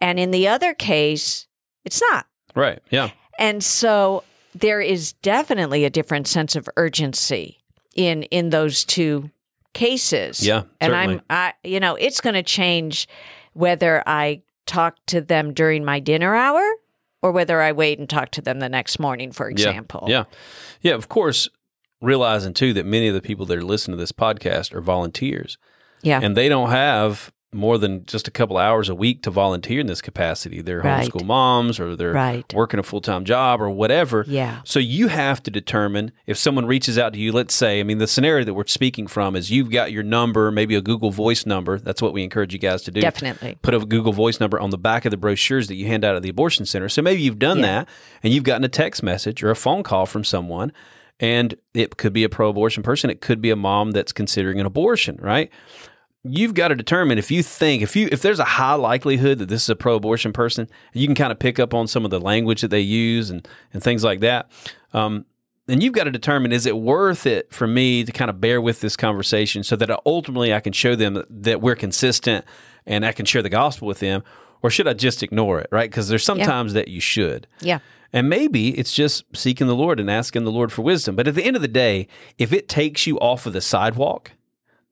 and 0.01 0.21
in 0.21 0.31
the 0.31 0.47
other 0.47 0.75
case 0.75 1.47
it's 1.85 2.01
not 2.11 2.27
right. 2.55 2.81
Yeah, 2.91 3.11
and 3.39 3.65
so 3.65 4.23
there 4.55 4.81
is 4.81 5.15
definitely 5.15 5.85
a 5.85 5.91
different 5.91 6.29
sense 6.29 6.55
of 6.55 6.69
urgency 6.77 7.59
in 7.95 8.25
in 8.25 8.51
those 8.51 8.85
two 8.85 9.31
cases. 9.73 10.47
Yeah, 10.47 10.65
and 10.81 10.93
certainly. 10.93 11.15
I'm 11.17 11.23
I 11.31 11.55
you 11.65 11.81
know 11.81 11.95
it's 11.95 12.21
going 12.21 12.35
to 12.35 12.43
change 12.43 13.09
whether 13.53 14.03
I 14.07 14.43
talk 14.67 14.97
to 15.07 15.21
them 15.21 15.53
during 15.53 15.85
my 15.85 16.01
dinner 16.01 16.35
hour 16.35 16.63
or 17.23 17.33
whether 17.33 17.61
I 17.61 17.73
wait 17.73 17.99
and 17.99 18.09
talk 18.09 18.31
to 18.33 18.43
them 18.43 18.59
the 18.61 18.69
next 18.69 18.99
morning, 18.99 19.33
for 19.33 19.49
example. 19.49 20.07
Yeah, 20.09 20.25
yeah, 20.81 20.91
yeah. 20.91 20.95
Of 20.95 21.09
course, 21.09 21.49
realizing 22.01 22.55
too 22.55 22.73
that 22.75 22.87
many 22.87 23.09
of 23.09 23.15
the 23.15 23.23
people 23.23 23.47
that 23.47 23.59
are 23.59 23.65
listening 23.65 23.97
to 23.97 24.03
this 24.03 24.13
podcast 24.13 24.75
are 24.75 24.81
volunteers, 24.81 25.59
yeah, 26.03 26.21
and 26.23 26.37
they 26.37 26.49
don't 26.49 26.71
have 26.71 27.33
more 27.55 27.77
than 27.77 28.05
just 28.07 28.27
a 28.27 28.31
couple 28.31 28.57
hours 28.57 28.89
a 28.89 28.95
week 28.95 29.23
to 29.23 29.31
volunteer 29.31 29.81
in 29.81 29.87
this 29.87 30.01
capacity. 30.01 30.63
They're 30.63 30.81
Right. 30.81 31.07
homeschool 31.09 31.25
moms, 31.27 31.79
or 31.79 31.95
they're 31.97 32.13
Right. 32.13 32.45
working 32.55 32.81
a 32.81 32.83
full 32.83 33.01
time 33.03 33.25
job, 33.25 33.61
or 33.61 33.69
whatever. 33.69 34.25
Yeah. 34.27 34.61
So 34.65 34.79
you 34.81 35.09
have 35.09 35.43
to 35.43 35.51
determine 35.51 36.13
if 36.27 36.39
someone 36.39 36.65
reaches 36.67 36.99
out 36.99 37.13
to 37.13 37.19
you. 37.19 37.31
Let's 37.31 37.55
say, 37.55 37.79
I 37.81 37.83
mean, 37.83 37.99
the 37.99 38.07
scenario 38.07 38.45
that 38.45 38.55
we're 38.55 38.67
speaking 38.67 39.07
from 39.07 39.37
is 39.37 39.51
you've 39.51 39.71
got 39.71 39.93
your 39.93 40.03
number, 40.03 40.51
maybe 40.51 40.75
a 40.75 40.81
Google 40.81 41.11
Voice 41.11 41.45
number. 41.45 41.79
That's 41.79 42.01
what 42.01 42.13
we 42.15 42.23
encourage 42.25 42.53
you 42.55 42.59
guys 42.59 42.83
to 42.85 42.91
do. 42.91 43.01
Definitely. 43.03 43.59
Put 43.63 43.75
a 43.75 43.81
Google 43.81 44.13
Voice 44.13 44.41
number 44.41 44.59
on 44.59 44.71
the 44.71 44.79
back 44.79 45.05
of 45.05 45.11
the 45.11 45.17
brochures 45.19 45.69
that 45.69 45.75
you 45.75 45.87
hand 45.87 46.05
out 46.05 46.17
at 46.17 46.23
the 46.23 46.31
abortion 46.31 46.65
center. 46.65 46.89
So 46.89 47.03
maybe 47.03 47.21
you've 47.21 47.39
done 47.39 47.59
Yeah. 47.59 47.67
that 47.67 47.89
and 48.23 48.33
you've 48.33 48.45
gotten 48.45 48.65
a 48.65 48.69
text 48.69 49.03
message 49.03 49.43
or 49.43 49.51
a 49.51 49.57
phone 49.57 49.83
call 49.83 50.07
from 50.07 50.25
someone, 50.25 50.73
and 51.21 51.55
it 51.75 51.97
could 51.99 52.13
be 52.15 52.25
a 52.25 52.29
pro 52.29 52.49
abortion 52.49 52.83
person. 52.83 53.11
It 53.11 53.21
could 53.21 53.41
be 53.43 53.51
a 53.51 53.57
mom 53.57 53.91
that's 53.93 54.13
considering 54.13 54.59
an 54.59 54.67
abortion, 54.67 55.19
right? 55.21 55.51
You've 56.25 56.55
got 56.55 56.69
to 56.69 56.77
determine 56.77 57.19
if 57.19 57.33
you 57.33 57.43
think 57.43 57.83
if 57.83 57.97
you 57.97 58.09
if 58.13 58.23
there's 58.23 58.39
a 58.39 58.45
high 58.45 58.75
likelihood 58.75 59.39
that 59.39 59.49
this 59.49 59.63
is 59.63 59.71
a 59.71 59.77
pro-abortion 59.77 60.33
person, 60.33 60.69
you 60.93 61.07
can 61.07 61.17
kind 61.17 61.33
of 61.33 61.39
pick 61.39 61.59
up 61.59 61.75
on 61.75 61.89
some 61.89 62.05
of 62.05 62.13
the 62.13 62.21
language 62.21 62.61
that 62.61 62.69
they 62.69 62.81
use 62.81 63.29
and 63.29 63.47
and 63.73 63.83
things 63.83 64.05
like 64.05 64.21
that. 64.21 64.51
Um, 64.93 65.27
and 65.69 65.83
you've 65.83 65.95
got 65.95 66.05
to 66.05 66.11
determine 66.11 66.53
is 66.53 66.67
it 66.67 66.77
worth 66.77 67.27
it 67.27 67.53
for 67.53 67.67
me 67.67 68.05
to 68.05 68.13
kind 68.13 68.29
of 68.29 68.41
bear 68.41 68.61
with 68.61 68.81
this 68.81 68.97
conversation 68.97 69.65
so 69.65 69.75
that 69.77 69.91
ultimately 70.07 70.55
I 70.55 70.61
can 70.61 70.73
show 70.73 70.95
them 70.95 71.25
that 71.29 71.61
we're 71.61 71.77
consistent 71.77 72.45
and 72.87 73.05
I 73.05 73.13
can 73.13 73.27
share 73.27 73.43
the 73.43 73.49
gospel 73.49 73.89
with 73.89 74.01
them, 74.01 74.23
or 74.63 74.71
should 74.71 74.89
I 74.89 74.93
just 74.93 75.23
ignore 75.23 75.61
it? 75.61 75.69
Right? 75.73 75.91
Because 75.91 76.09
there's 76.09 76.25
sometimes 76.25 76.73
that 76.75 76.89
you 76.89 77.01
should. 77.01 77.47
Yeah. 77.61 77.81
And 78.13 78.29
maybe 78.29 78.79
it's 78.79 78.93
just 78.93 79.25
seeking 79.35 79.67
the 79.67 79.75
Lord 79.75 79.99
and 79.99 80.11
asking 80.11 80.45
the 80.45 80.53
Lord 80.53 80.71
for 80.71 80.83
wisdom. 80.83 81.17
But 81.17 81.27
at 81.27 81.35
the 81.35 81.45
end 81.45 81.57
of 81.57 81.63
the 81.63 81.69
day, 81.69 82.07
if 82.39 82.53
it 82.53 82.69
takes 82.69 83.07
you 83.07 83.19
off 83.19 83.47
of 83.47 83.55
the 83.55 83.61
sidewalk, 83.61 84.33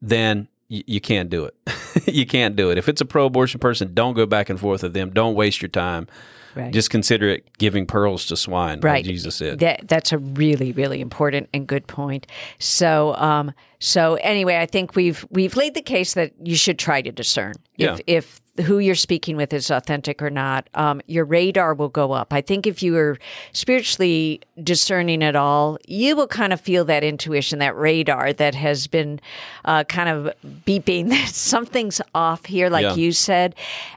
then 0.00 0.48
you 0.70 1.00
can't 1.00 1.28
do 1.28 1.44
it. 1.44 1.54
you 2.06 2.24
can't 2.26 2.54
do 2.56 2.70
it. 2.70 2.78
If 2.78 2.88
it's 2.88 3.00
a 3.00 3.04
pro 3.04 3.26
abortion 3.26 3.58
person, 3.60 3.92
don't 3.92 4.14
go 4.14 4.24
back 4.24 4.48
and 4.48 4.58
forth 4.58 4.82
with 4.82 4.92
them. 4.94 5.10
Don't 5.10 5.34
waste 5.34 5.60
your 5.60 5.68
time. 5.68 6.06
Right. 6.54 6.72
Just 6.72 6.90
consider 6.90 7.28
it 7.28 7.58
giving 7.58 7.86
pearls 7.86 8.26
to 8.26 8.36
swine, 8.36 8.80
right 8.80 8.96
like 8.98 9.04
Jesus 9.04 9.36
said. 9.36 9.60
that, 9.60 9.86
that's 9.86 10.12
a 10.12 10.18
really 10.18 10.72
really 10.72 11.00
important 11.00 11.48
and 11.54 11.64
good 11.64 11.86
point 11.86 12.26
so 12.58 13.14
um 13.14 13.52
so 13.78 14.16
anyway 14.16 14.56
i 14.58 14.66
think 14.66 14.96
we've 14.96 15.24
we've 15.30 15.54
laid 15.54 15.74
the 15.74 15.80
case 15.82 16.14
that 16.14 16.32
you 16.42 16.56
should 16.56 16.76
try 16.76 17.02
to 17.02 17.12
discern 17.12 17.54
Yeah. 17.76 17.92
if 17.94 18.00
if 18.08 18.40
who 18.62 18.78
you're 18.78 18.94
speaking 18.94 19.36
with 19.36 19.52
is 19.52 19.70
authentic 19.70 20.20
or 20.22 20.30
not 20.30 20.68
um, 20.74 21.00
your 21.06 21.24
radar 21.24 21.74
will 21.74 21.88
go 21.88 22.12
up. 22.12 22.32
I 22.32 22.40
think 22.40 22.66
if 22.66 22.82
you 22.82 22.96
are 22.96 23.18
spiritually 23.52 24.40
discerning 24.62 25.22
at 25.22 25.36
all 25.36 25.78
you 25.86 26.16
will 26.16 26.26
kind 26.26 26.52
of 26.52 26.60
feel 26.60 26.84
that 26.86 27.04
intuition 27.04 27.58
that 27.60 27.76
radar 27.76 28.32
that 28.32 28.54
has 28.54 28.86
been 28.86 29.20
uh, 29.64 29.84
kind 29.84 30.08
of 30.08 30.34
beeping 30.66 31.08
that 31.10 31.28
something's 31.28 32.00
off 32.14 32.46
here 32.46 32.68
like 32.68 32.82
Yeah. 32.82 32.94
you 32.94 33.12
said. 33.12 33.54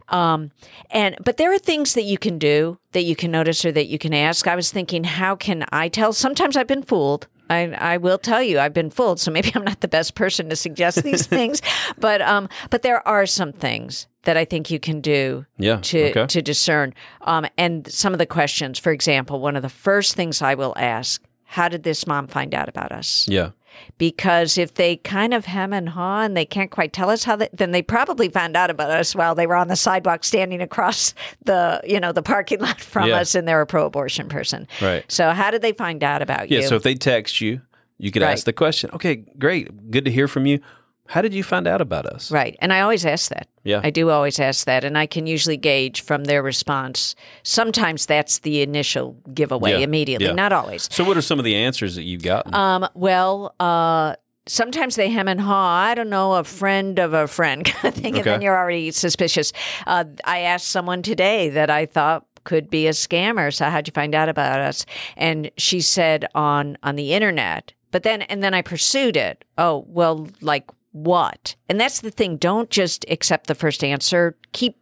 Um, 0.09 0.51
and 0.91 1.15
but 1.23 1.37
there 1.37 1.51
are 1.53 1.57
things 1.59 1.93
that 1.95 2.03
you 2.03 2.17
can 2.17 2.37
do 2.37 2.77
that 2.91 3.03
you 3.03 3.15
can 3.15 3.31
notice 3.31 3.65
or 3.65 3.71
that 3.71 3.87
you 3.87 3.97
can 3.97 4.13
ask. 4.13 4.47
I 4.47 4.55
was 4.55 4.71
thinking 4.71 5.03
how 5.05 5.35
can 5.35 5.65
i 5.71 5.87
tell? 5.89 6.13
Sometimes 6.13 6.55
i've 6.57 6.67
been 6.67 6.83
fooled. 6.83 7.27
I, 7.49 7.71
I 7.73 7.97
will 7.97 8.17
tell 8.17 8.41
you 8.41 8.57
I've 8.59 8.73
been 8.73 8.89
fooled, 8.89 9.19
so 9.19 9.29
maybe 9.31 9.51
I'm 9.55 9.63
not 9.63 9.81
the 9.81 9.87
best 9.87 10.15
person 10.15 10.49
to 10.49 10.55
suggest 10.55 11.03
these 11.03 11.25
things, 11.37 11.61
but 11.97 12.21
um, 12.21 12.47
but 12.69 12.81
there 12.83 13.05
are 13.07 13.25
some 13.25 13.51
things 13.51 14.07
that 14.23 14.37
I 14.37 14.45
think 14.45 14.69
you 14.71 14.79
can 14.79 15.01
do 15.01 15.45
Yeah, 15.57 15.77
to 15.81 16.09
okay. 16.11 16.25
to 16.27 16.41
discern. 16.41 16.93
Um, 17.21 17.45
and 17.57 17.87
some 17.91 18.13
of 18.13 18.19
the 18.19 18.25
questions, 18.25 18.79
for 18.79 18.91
example, 18.91 19.39
one 19.39 19.55
of 19.55 19.61
the 19.61 19.69
first 19.69 20.15
things 20.15 20.41
I 20.41 20.55
will 20.55 20.73
ask: 20.77 21.21
How 21.43 21.69
did 21.69 21.83
this 21.83 22.07
mom 22.07 22.27
find 22.27 22.53
out 22.55 22.69
about 22.69 22.91
us? 22.91 23.27
Yeah. 23.29 23.49
because 23.97 24.55
if 24.57 24.75
they 24.75 24.97
kind 24.97 25.33
of 25.33 25.45
hem 25.45 25.73
and 25.73 25.89
haw 25.89 26.21
and 26.21 26.37
they 26.37 26.45
can't 26.45 26.69
quite 26.69 26.93
tell 26.93 27.09
us 27.09 27.23
how 27.23 27.35
they, 27.35 27.49
then 27.53 27.71
they 27.71 27.81
probably 27.81 28.29
found 28.29 28.55
out 28.55 28.69
about 28.69 28.91
us 28.91 29.15
while 29.15 29.33
they 29.33 29.47
were 29.47 29.55
on 29.55 29.67
the 29.67 29.75
sidewalk 29.75 30.23
standing 30.23 30.61
across 30.61 31.13
the 31.45 31.81
you 31.83 31.99
know 31.99 32.11
the 32.11 32.21
parking 32.21 32.59
lot 32.59 32.79
from 32.79 33.09
Yeah. 33.09 33.15
us 33.21 33.33
and 33.33 33.47
they're 33.47 33.61
a 33.61 33.65
pro-abortion 33.65 34.29
person 34.29 34.67
Right. 34.79 35.03
so 35.11 35.31
how 35.31 35.49
did 35.49 35.63
they 35.63 35.73
find 35.73 36.03
out 36.03 36.21
about 36.21 36.49
Yeah. 36.49 36.57
you 36.57 36.61
Yeah. 36.63 36.69
So 36.69 36.75
if 36.75 36.83
they 36.83 36.93
text 36.93 37.41
you, 37.41 37.61
you 37.97 38.11
could 38.11 38.21
Right. 38.21 38.31
ask 38.31 38.45
the 38.45 38.53
question, 38.53 38.91
okay, 38.93 39.23
great. 39.39 39.89
Good 39.91 40.05
to 40.05 40.11
hear 40.11 40.27
from 40.27 40.45
you. 40.45 40.59
How 41.07 41.21
did 41.21 41.33
you 41.33 41.43
find 41.43 41.67
out 41.67 41.81
about 41.81 42.05
us? 42.05 42.31
right 42.31 42.55
and 42.59 42.71
i 42.73 42.79
always 42.81 43.05
ask 43.05 43.29
that 43.29 43.47
Yeah. 43.63 43.81
i 43.83 43.89
do 43.89 44.09
always 44.09 44.39
ask 44.39 44.65
that 44.65 44.83
and 44.83 44.97
i 44.97 45.05
can 45.05 45.27
usually 45.27 45.57
gauge 45.57 46.01
from 46.01 46.23
their 46.25 46.41
response 46.41 47.15
sometimes 47.43 48.05
that's 48.05 48.39
the 48.39 48.61
initial 48.61 49.15
giveaway 49.33 49.71
Yeah. 49.71 49.77
immediately 49.79 50.27
Yeah. 50.27 50.33
not 50.33 50.53
always 50.53 50.87
So 50.91 51.03
what 51.03 51.17
are 51.17 51.21
some 51.21 51.39
of 51.39 51.45
the 51.45 51.55
answers 51.55 51.95
that 51.95 52.03
you've 52.03 52.23
gotten? 52.23 52.53
Um, 52.55 52.87
well, 52.95 53.53
uh, 53.59 54.15
sometimes 54.47 54.95
they 54.95 55.09
hem 55.09 55.27
and 55.27 55.39
haw. 55.41 55.83
I 55.91 55.95
don't 55.95 56.09
know, 56.09 56.33
a 56.33 56.43
friend 56.43 56.99
of 56.99 57.13
a 57.13 57.27
friend 57.27 57.63
kind 57.71 57.93
of 57.95 58.01
thing, 58.01 58.15
and 58.17 58.23
then 58.25 58.41
you're 58.41 58.57
already 58.57 58.91
suspicious. 58.91 59.53
Uh, 59.87 60.05
I 60.25 60.39
asked 60.39 60.67
someone 60.67 61.01
today 61.01 61.49
that 61.49 61.69
I 61.69 61.85
thought 61.85 62.25
could 62.43 62.69
be 62.69 62.87
a 62.87 62.91
scammer. 62.91 63.53
So 63.53 63.65
how'd 63.69 63.87
you 63.87 63.93
find 63.93 64.13
out 64.13 64.27
about 64.29 64.59
us? 64.59 64.85
And 65.15 65.49
she 65.57 65.79
said 65.81 66.25
on 66.35 66.77
on 66.83 66.95
the 66.95 67.13
internet. 67.13 67.73
But 67.91 68.03
then 68.03 68.23
and 68.23 68.43
then 68.43 68.53
I 68.53 68.61
pursued 68.61 69.15
it. 69.15 69.45
Oh 69.57 69.85
well, 69.87 70.27
like 70.41 70.65
what? 70.93 71.55
And 71.67 71.79
that's 71.79 71.99
the 72.01 72.09
thing. 72.11 72.37
Don't 72.37 72.69
just 72.69 73.05
accept 73.09 73.47
the 73.47 73.55
first 73.55 73.83
answer. 73.83 74.37
Keep 74.53 74.77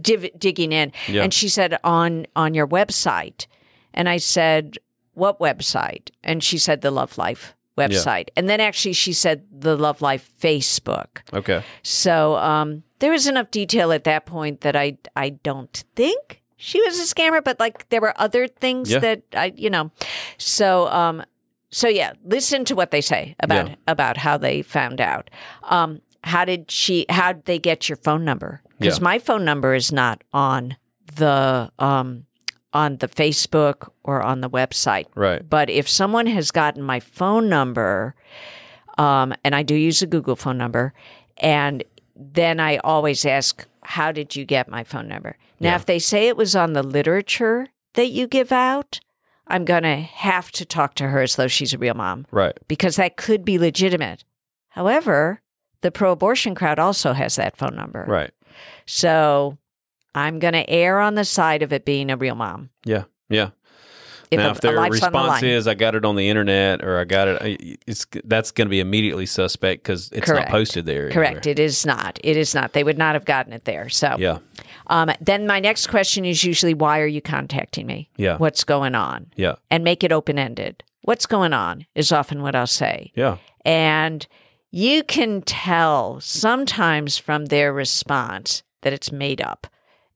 div- 0.00 0.30
digging 0.38 0.72
in. 0.72 0.92
Yeah. 1.08 1.22
And 1.22 1.32
she 1.32 1.48
said 1.48 1.78
on 1.82 2.26
on 2.36 2.52
your 2.54 2.66
website, 2.68 3.46
and 3.94 4.08
I 4.08 4.18
said 4.18 4.76
what 5.14 5.40
website? 5.40 6.10
And 6.22 6.44
she 6.44 6.58
said 6.58 6.80
the 6.82 6.90
Love 6.92 7.18
Life 7.18 7.54
website. 7.76 8.28
And 8.36 8.48
then 8.48 8.60
actually 8.60 8.92
she 8.92 9.12
said 9.12 9.44
the 9.50 9.76
Love 9.76 10.02
Life 10.02 10.30
Facebook. 10.40 11.22
okay. 11.32 11.62
So 11.82 12.36
um, 12.36 12.82
there 12.98 13.12
was 13.12 13.26
enough 13.26 13.50
detail 13.50 13.92
at 13.92 14.04
that 14.04 14.26
point 14.26 14.60
that 14.62 14.74
I 14.76 14.98
I 15.16 15.30
don't 15.30 15.84
think 15.96 16.42
she 16.56 16.80
was 16.82 16.98
a 16.98 17.14
scammer, 17.14 17.42
but 17.42 17.60
like 17.60 17.88
there 17.90 18.00
were 18.00 18.14
other 18.20 18.48
things 18.48 18.90
Yeah. 18.90 18.98
that 18.98 19.22
I 19.34 19.52
you 19.56 19.70
know. 19.70 19.90
So 20.38 20.88
um 20.88 21.22
so 21.70 21.88
yeah, 21.88 22.12
listen 22.24 22.64
to 22.66 22.74
what 22.74 22.90
they 22.90 23.00
say 23.00 23.34
about 23.40 23.68
Yeah. 23.68 23.74
about 23.86 24.16
how 24.18 24.36
they 24.38 24.62
found 24.62 25.00
out. 25.00 25.30
Um 25.64 26.00
how 26.24 26.44
did 26.44 26.70
she 26.70 27.06
how 27.08 27.32
did 27.32 27.44
they 27.44 27.58
get 27.58 27.88
your 27.88 27.96
phone 27.96 28.24
number? 28.24 28.62
Because 28.78 28.98
Yeah. 28.98 29.04
my 29.04 29.18
phone 29.18 29.44
number 29.44 29.74
is 29.74 29.92
not 29.92 30.22
on 30.32 30.76
the 31.16 31.70
um 31.78 32.24
on 32.72 32.96
the 32.98 33.08
Facebook 33.08 33.88
or 34.04 34.22
on 34.22 34.40
the 34.40 34.50
website. 34.50 35.06
Right. 35.14 35.48
But 35.48 35.70
if 35.70 35.88
someone 35.88 36.26
has 36.26 36.50
gotten 36.50 36.82
my 36.82 37.00
phone 37.00 37.48
number, 37.48 38.14
um, 38.98 39.32
and 39.42 39.54
I 39.54 39.62
do 39.62 39.74
use 39.74 40.02
a 40.02 40.06
Google 40.06 40.36
phone 40.36 40.58
number, 40.58 40.92
and 41.38 41.82
then 42.14 42.60
I 42.60 42.76
always 42.78 43.24
ask, 43.24 43.66
How 43.82 44.12
did 44.12 44.36
you 44.36 44.44
get 44.44 44.68
my 44.68 44.84
phone 44.84 45.08
number? 45.08 45.38
Now, 45.60 45.70
Yeah. 45.70 45.76
if 45.76 45.86
they 45.86 45.98
say 45.98 46.28
it 46.28 46.36
was 46.36 46.54
on 46.54 46.74
the 46.74 46.82
literature 46.82 47.68
that 47.94 48.08
you 48.10 48.26
give 48.26 48.52
out, 48.52 49.00
I'm 49.48 49.64
going 49.64 49.82
to 49.84 49.96
have 49.96 50.50
to 50.52 50.64
talk 50.64 50.94
to 50.96 51.08
her 51.08 51.20
as 51.22 51.36
though 51.36 51.48
she's 51.48 51.72
a 51.72 51.78
real 51.78 51.94
mom 51.94 52.26
Right. 52.30 52.56
because 52.68 52.96
that 52.96 53.16
could 53.16 53.44
be 53.44 53.58
legitimate. 53.58 54.24
However, 54.70 55.40
the 55.80 55.90
pro 55.90 56.12
abortion 56.12 56.54
crowd 56.54 56.78
also 56.78 57.12
has 57.14 57.36
that 57.36 57.56
phone 57.56 57.74
number. 57.74 58.04
Right. 58.06 58.30
So 58.86 59.58
I'm 60.14 60.38
going 60.38 60.54
to 60.54 60.68
err 60.68 61.00
on 61.00 61.14
the 61.14 61.24
side 61.24 61.62
of 61.62 61.72
it 61.72 61.84
being 61.84 62.10
a 62.10 62.16
real 62.16 62.34
mom. 62.34 62.70
Yeah. 62.84 63.04
Yeah. 63.28 63.50
If 64.30 64.38
now, 64.38 64.48
a, 64.48 64.50
if 64.50 64.60
their 64.60 64.78
on 64.78 64.84
the 64.84 64.90
response 64.90 65.42
is, 65.42 65.66
"I 65.66 65.72
got 65.72 65.94
it 65.94 66.04
on 66.04 66.14
the 66.14 66.28
internet" 66.28 66.84
or 66.84 66.98
"I 66.98 67.04
got 67.04 67.28
it," 67.28 67.80
it's 67.86 68.06
that's 68.24 68.50
going 68.50 68.66
to 68.66 68.70
be 68.70 68.78
immediately 68.78 69.24
suspect 69.24 69.82
because 69.82 70.10
it's 70.12 70.26
Correct. 70.26 70.50
not 70.50 70.52
posted 70.52 70.84
there. 70.84 71.10
Correct. 71.10 71.46
It 71.46 71.58
is 71.58 71.86
not. 71.86 72.18
It 72.22 72.36
is 72.36 72.54
not. 72.54 72.74
They 72.74 72.84
would 72.84 72.98
not 72.98 73.14
have 73.14 73.24
gotten 73.24 73.54
it 73.54 73.64
there. 73.64 73.88
So, 73.88 74.08
anywhere. 74.08 74.40
Um, 74.88 75.10
then 75.20 75.46
my 75.46 75.60
next 75.60 75.88
question 75.88 76.24
is 76.24 76.44
usually, 76.44 76.74
why 76.74 77.00
are 77.00 77.06
you 77.06 77.20
contacting 77.20 77.86
me? 77.86 78.10
Yeah. 78.16 78.36
What's 78.36 78.64
going 78.64 78.94
on? 78.94 79.26
Yeah. 79.36 79.56
And 79.70 79.84
make 79.84 80.02
it 80.02 80.12
open 80.12 80.38
ended. 80.38 80.82
What's 81.02 81.26
going 81.26 81.52
on 81.52 81.86
is 81.94 82.12
often 82.12 82.42
what 82.42 82.54
I'll 82.54 82.66
say. 82.66 83.12
Yeah. 83.14 83.38
And 83.64 84.26
you 84.70 85.02
can 85.02 85.42
tell 85.42 86.20
sometimes 86.20 87.18
from 87.18 87.46
their 87.46 87.72
response 87.72 88.62
that 88.82 88.92
it's 88.92 89.12
made 89.12 89.40
up. 89.40 89.66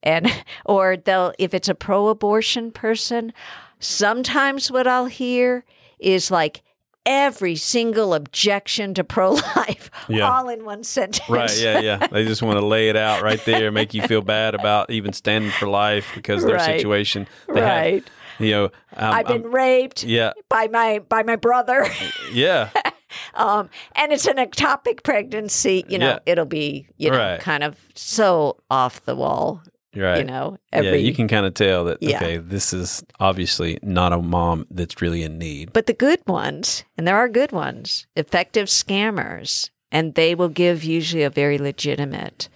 And, 0.02 0.30
or 0.64 0.96
they'll, 0.96 1.32
if 1.38 1.54
it's 1.54 1.68
a 1.68 1.74
pro 1.74 2.08
abortion 2.08 2.72
person, 2.72 3.32
sometimes 3.78 4.70
what 4.70 4.86
I'll 4.86 5.06
hear 5.06 5.64
is 5.98 6.30
like, 6.30 6.62
Every 7.04 7.56
single 7.56 8.14
objection 8.14 8.94
to 8.94 9.02
pro 9.04 9.32
life, 9.32 9.90
Yeah. 10.08 10.30
all 10.30 10.48
in 10.48 10.64
one 10.64 10.84
sentence. 10.84 11.28
Right. 11.28 11.60
Yeah. 11.60 11.80
Yeah. 11.80 12.06
they 12.06 12.24
just 12.24 12.42
want 12.42 12.58
to 12.60 12.64
lay 12.64 12.88
it 12.88 12.96
out 12.96 13.22
right 13.22 13.44
there, 13.44 13.72
make 13.72 13.92
you 13.92 14.02
feel 14.02 14.20
bad 14.22 14.54
about 14.54 14.90
even 14.90 15.12
standing 15.12 15.50
for 15.50 15.66
life 15.66 16.12
because 16.14 16.44
their 16.44 16.54
Right. 16.56 16.76
situation. 16.78 17.26
They 17.52 17.60
Right. 17.60 18.04
Have, 18.04 18.46
you 18.46 18.50
know. 18.52 18.64
um, 18.96 19.14
I've 19.14 19.26
been 19.26 19.46
um, 19.46 19.54
raped 19.54 20.04
yeah. 20.04 20.32
by 20.48 20.68
my 20.68 21.00
by 21.08 21.22
my 21.24 21.36
brother, 21.36 21.86
Yeah. 22.32 22.70
um, 23.34 23.68
and 23.96 24.12
it's 24.12 24.26
an 24.26 24.36
ectopic 24.36 25.02
pregnancy. 25.02 25.84
You 25.88 25.98
know, 25.98 26.08
Yeah. 26.08 26.18
it'll 26.32 26.44
be 26.46 26.86
you 26.98 27.10
know 27.10 27.18
Right. 27.18 27.40
kind 27.40 27.64
of 27.64 27.76
so 27.94 28.56
off 28.70 29.04
the 29.04 29.16
wall. 29.16 29.62
Right. 29.94 30.18
You 30.18 30.24
know, 30.24 30.58
yeah. 30.72 30.92
You 30.94 31.12
can 31.14 31.28
kind 31.28 31.44
of 31.44 31.52
tell 31.54 31.84
that. 31.84 31.98
Yeah. 32.00 32.16
Okay. 32.16 32.36
This 32.38 32.72
is 32.72 33.04
obviously 33.20 33.78
not 33.82 34.12
a 34.12 34.18
mom 34.22 34.66
that's 34.70 35.02
really 35.02 35.22
in 35.22 35.38
need. 35.38 35.72
But 35.72 35.86
the 35.86 35.92
good 35.92 36.20
ones, 36.26 36.84
and 36.96 37.06
there 37.06 37.16
are 37.16 37.28
good 37.28 37.52
ones, 37.52 38.06
effective 38.16 38.68
scammers, 38.68 39.68
and 39.90 40.14
they 40.14 40.34
will 40.34 40.48
give 40.48 40.82
usually 40.82 41.22
a 41.22 41.30
very 41.30 41.58
legitimate 41.58 42.48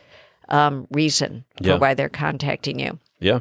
um, 0.49 0.87
reason 0.91 1.45
for 1.59 1.65
Yeah. 1.69 1.77
why 1.77 1.93
they're 1.93 2.09
contacting 2.09 2.79
you. 2.81 2.99
Yeah. 3.21 3.41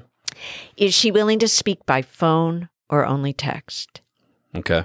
Is 0.75 0.93
she 0.93 1.11
willing 1.11 1.39
to 1.39 1.47
speak 1.47 1.85
by 1.85 2.01
phone 2.01 2.67
or 2.89 3.05
only 3.05 3.31
text? 3.31 4.01
Okay. 4.53 4.83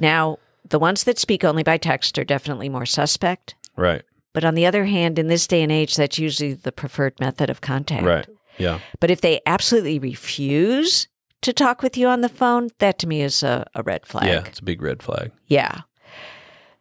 Now, 0.00 0.38
the 0.68 0.78
ones 0.78 1.04
that 1.04 1.18
speak 1.18 1.44
only 1.44 1.62
by 1.62 1.76
text 1.76 2.18
are 2.18 2.24
definitely 2.24 2.68
more 2.68 2.86
suspect. 2.86 3.54
Right. 3.76 4.02
But 4.32 4.44
on 4.44 4.54
the 4.54 4.66
other 4.66 4.86
hand, 4.86 5.18
in 5.18 5.28
this 5.28 5.46
day 5.46 5.62
and 5.62 5.70
age, 5.72 5.94
that's 5.96 6.18
usually 6.18 6.54
the 6.54 6.72
preferred 6.72 7.18
method 7.20 7.50
of 7.50 7.60
contact. 7.60 8.04
Right. 8.04 8.26
Yeah. 8.58 8.80
But 9.00 9.10
if 9.10 9.20
they 9.20 9.40
absolutely 9.46 9.98
refuse 9.98 11.08
to 11.42 11.52
talk 11.52 11.82
with 11.82 11.96
you 11.96 12.08
on 12.08 12.20
the 12.20 12.28
phone, 12.28 12.70
that 12.78 12.98
to 13.00 13.06
me 13.06 13.22
is 13.22 13.42
a, 13.42 13.66
a 13.74 13.82
red 13.82 14.06
flag. 14.06 14.26
Yeah. 14.26 14.44
It's 14.46 14.58
a 14.58 14.64
big 14.64 14.82
red 14.82 15.02
flag. 15.02 15.30
Yeah. 15.46 15.82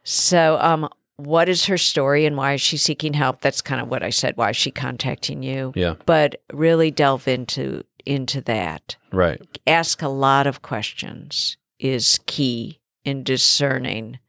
So, 0.04 0.58
um, 0.62 0.90
what 1.18 1.50
is 1.50 1.66
her 1.66 1.78
story 1.78 2.26
and 2.26 2.38
why 2.38 2.54
is 2.54 2.62
she 2.62 2.78
seeking 2.78 3.14
help? 3.14 3.42
That's 3.42 3.62
kind 3.62 3.82
of 3.82 3.90
what 3.90 4.04
I 4.04 4.12
said. 4.12 4.38
Why 4.38 4.52
is 4.52 4.58
she 4.58 4.72
contacting 4.72 5.44
you? 5.44 5.74
Yeah. 5.76 5.96
But 6.06 6.42
really 6.54 6.92
delve 6.92 7.28
into 7.28 7.84
into 8.06 8.40
that. 8.42 8.96
Right. 9.12 9.42
Ask 9.68 10.02
a 10.02 10.08
lot 10.08 10.48
of 10.48 10.62
questions 10.62 11.58
is 11.80 12.20
key 12.26 12.80
in 13.04 13.24
discerning. 13.24 14.20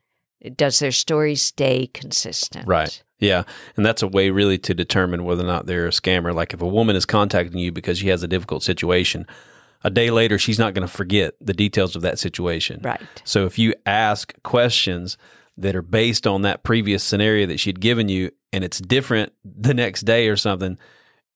Does 0.56 0.78
their 0.78 0.92
story 0.92 1.34
stay 1.34 1.86
consistent? 1.88 2.66
Right. 2.66 3.02
Yeah, 3.20 3.42
and 3.76 3.84
that's 3.84 4.02
a 4.02 4.06
way 4.08 4.30
really 4.30 4.58
to 4.58 4.74
determine 4.74 5.24
whether 5.24 5.42
or 5.42 5.46
not 5.46 5.66
they're 5.66 5.86
a 5.86 5.90
scammer. 5.90 6.32
Like 6.34 6.54
if 6.54 6.62
a 6.62 6.66
woman 6.66 6.94
is 6.96 7.04
contacting 7.06 7.58
you 7.58 7.72
because 7.72 7.98
she 7.98 8.08
has 8.08 8.22
a 8.22 8.28
difficult 8.28 8.62
situation, 8.62 9.26
a 9.82 9.90
day 9.90 10.10
later 10.10 10.38
she's 10.38 10.58
not 10.58 10.72
going 10.74 10.86
to 10.86 10.92
forget 10.92 11.34
the 11.40 11.52
details 11.54 11.96
of 11.96 12.02
that 12.02 12.18
situation. 12.18 12.80
Right. 12.82 13.00
So 13.24 13.44
if 13.46 13.58
you 13.58 13.74
ask 13.86 14.34
questions 14.42 15.16
that 15.56 15.74
are 15.74 15.82
based 15.82 16.26
on 16.26 16.42
that 16.42 16.62
previous 16.62 17.02
scenario 17.02 17.46
that 17.46 17.58
she'd 17.58 17.80
given 17.80 18.08
you 18.08 18.30
and 18.52 18.62
it's 18.62 18.78
different 18.78 19.32
the 19.44 19.74
next 19.74 20.02
day 20.02 20.28
or 20.28 20.36
something, 20.36 20.78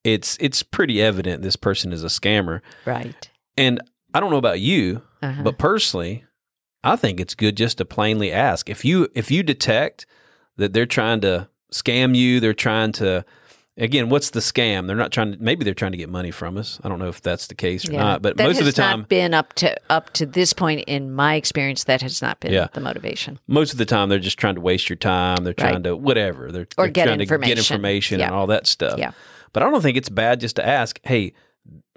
it's 0.04 0.36
it's 0.40 0.62
pretty 0.62 1.02
evident 1.02 1.42
this 1.42 1.56
person 1.56 1.92
is 1.92 2.04
a 2.04 2.08
scammer. 2.08 2.60
Right. 2.84 3.28
And 3.56 3.80
I 4.14 4.20
don't 4.20 4.30
know 4.30 4.36
about 4.36 4.60
you, 4.60 5.02
Uh-huh. 5.22 5.42
but 5.42 5.58
personally, 5.58 6.24
I 6.84 6.94
think 6.96 7.18
it's 7.20 7.34
good 7.34 7.56
just 7.56 7.78
to 7.78 7.84
plainly 7.84 8.30
ask. 8.32 8.68
If 8.70 8.84
you 8.84 9.08
if 9.14 9.30
you 9.32 9.42
detect 9.42 10.06
that 10.56 10.72
they're 10.72 10.86
trying 10.86 11.20
to 11.22 11.48
scam 11.72 12.14
you, 12.16 12.40
they're 12.40 12.54
trying 12.54 12.92
to 12.92 13.24
again, 13.78 14.10
what's 14.10 14.30
the 14.30 14.40
scam? 14.40 14.86
They're 14.86 14.96
not 14.96 15.12
trying 15.12 15.32
to 15.32 15.38
maybe 15.42 15.64
they're 15.64 15.72
trying 15.74 15.92
to 15.92 15.98
get 15.98 16.10
money 16.10 16.30
from 16.30 16.58
us. 16.58 16.78
I 16.84 16.88
don't 16.90 16.98
know 16.98 17.08
if 17.08 17.22
that's 17.22 17.46
the 17.46 17.54
case 17.54 17.88
or 17.88 17.92
Yeah. 17.92 18.00
not, 18.02 18.22
but 18.22 18.36
most 18.36 18.60
of 18.60 18.66
the 18.66 18.72
time 18.72 19.00
not 19.00 19.08
been 19.08 19.32
up 19.34 19.54
to 19.54 19.74
up 19.90 20.12
to 20.14 20.26
this 20.26 20.52
point 20.52 20.84
in 20.86 21.10
my 21.12 21.34
experience. 21.36 21.84
That 21.84 22.02
has 22.02 22.20
not 22.20 22.38
been 22.40 22.52
Yeah. 22.52 22.68
the 22.72 22.80
motivation. 22.80 23.38
most 23.48 23.72
of 23.72 23.78
the 23.78 23.86
time 23.86 24.08
they're 24.10 24.18
just 24.18 24.38
trying 24.38 24.56
to 24.56 24.60
waste 24.60 24.88
your 24.90 24.96
time. 24.96 25.44
They're 25.44 25.54
trying 25.54 25.74
Right. 25.76 25.84
to 25.84 25.96
whatever. 25.96 26.52
They're, 26.52 26.62
Or 26.76 26.84
they're 26.84 26.88
get 26.88 27.04
trying 27.06 27.18
to 27.18 27.22
information. 27.22 27.48
get 27.48 27.58
information 27.58 28.20
and 28.20 28.32
all 28.32 28.46
that 28.48 28.66
stuff. 28.66 28.98
Yeah. 28.98 29.12
But 29.54 29.62
I 29.62 29.70
don't 29.70 29.80
think 29.82 29.96
it's 29.96 30.08
bad 30.10 30.40
just 30.40 30.56
to 30.56 30.66
ask, 30.66 31.00
hey, 31.04 31.32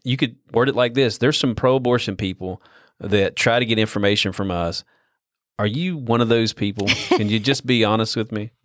you 0.03 0.17
could 0.17 0.35
word 0.53 0.69
it 0.69 0.75
like 0.75 0.93
this. 0.93 1.17
There's 1.17 1.37
some 1.37 1.55
pro 1.55 1.75
abortion 1.75 2.15
people 2.15 2.61
that 2.99 3.35
try 3.35 3.59
to 3.59 3.65
get 3.65 3.77
information 3.79 4.31
from 4.31 4.49
us. 4.51 4.83
Are 5.57 5.67
you 5.67 5.97
one 5.97 6.19
of 6.21 6.27
those 6.27 6.51
people? 6.53 6.87
Can 7.09 7.29
you 7.29 7.39
just 7.39 7.65
be 7.65 7.83
honest 7.85 8.15
with 8.15 8.31
me? 8.31 8.51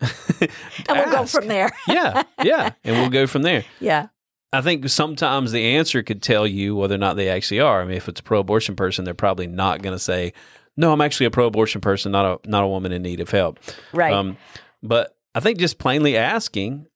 And 0.88 0.99
we'll 0.99 1.11
go 1.12 1.26
from 1.26 1.47
there. 1.47 1.70
yeah, 1.87 2.23
yeah. 2.42 2.70
And 2.82 2.97
we'll 2.97 3.11
go 3.11 3.26
from 3.26 3.42
there. 3.42 3.64
yeah. 3.80 4.09
I 4.52 4.62
think 4.62 4.88
sometimes 4.88 5.52
the 5.52 5.62
answer 5.76 6.02
could 6.02 6.23
tell 6.23 6.47
you 6.47 6.75
whether 6.75 6.94
or 6.94 6.99
not 6.99 7.14
they 7.16 7.28
actually 7.28 7.61
are. 7.61 7.82
I 7.82 7.85
mean, 7.85 7.97
if 7.97 8.09
it's 8.09 8.20
a 8.20 8.25
pro-abortion 8.25 8.75
person, 8.75 9.04
they're 9.04 9.14
probably 9.14 9.47
not 9.47 9.82
going 9.82 9.94
to 9.94 9.99
say, 10.00 10.32
"No, 10.76 10.92
I'm 10.92 11.00
actually 11.00 11.26
a 11.26 11.30
pro-abortion 11.30 11.80
person, 11.80 12.11
not 12.11 12.25
a 12.44 12.49
not 12.49 12.64
a 12.64 12.66
woman 12.66 12.90
in 12.90 13.02
need 13.02 13.20
of 13.20 13.30
help." 13.30 13.61
Right. 13.92 14.12
Um, 14.12 14.37
but 14.82 15.16
I 15.35 15.40
think 15.40 15.59
just 15.59 15.78
plainly 15.78 16.16
asking, 16.16 16.87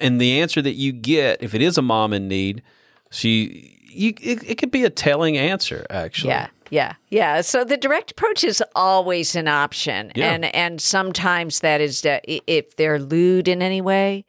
and 0.00 0.20
the 0.20 0.40
answer 0.40 0.60
that 0.60 0.74
you 0.74 0.92
get, 0.92 1.42
if 1.42 1.54
it 1.54 1.62
is 1.62 1.78
a 1.78 1.82
mom 1.82 2.12
in 2.12 2.28
need, 2.28 2.62
she, 3.10 3.78
you, 3.90 4.12
it, 4.20 4.42
it 4.44 4.58
could 4.58 4.70
be 4.70 4.84
a 4.84 4.90
telling 4.90 5.38
answer. 5.38 5.86
Actually, 5.88 6.30
Yeah, 6.30 6.48
yeah, 6.70 6.94
yeah. 7.10 7.40
So 7.40 7.64
the 7.64 7.76
direct 7.76 8.10
approach 8.12 8.44
is 8.44 8.62
always 8.74 9.34
an 9.36 9.48
option, 9.48 10.12
Yeah. 10.14 10.32
and 10.32 10.44
and 10.54 10.80
sometimes 10.80 11.60
that 11.60 11.80
is 11.80 12.04
uh, 12.04 12.18
i- 12.28 12.40
if 12.46 12.76
they're 12.76 12.98
lewd 12.98 13.48
in 13.48 13.62
any 13.62 13.80
way, 13.80 14.24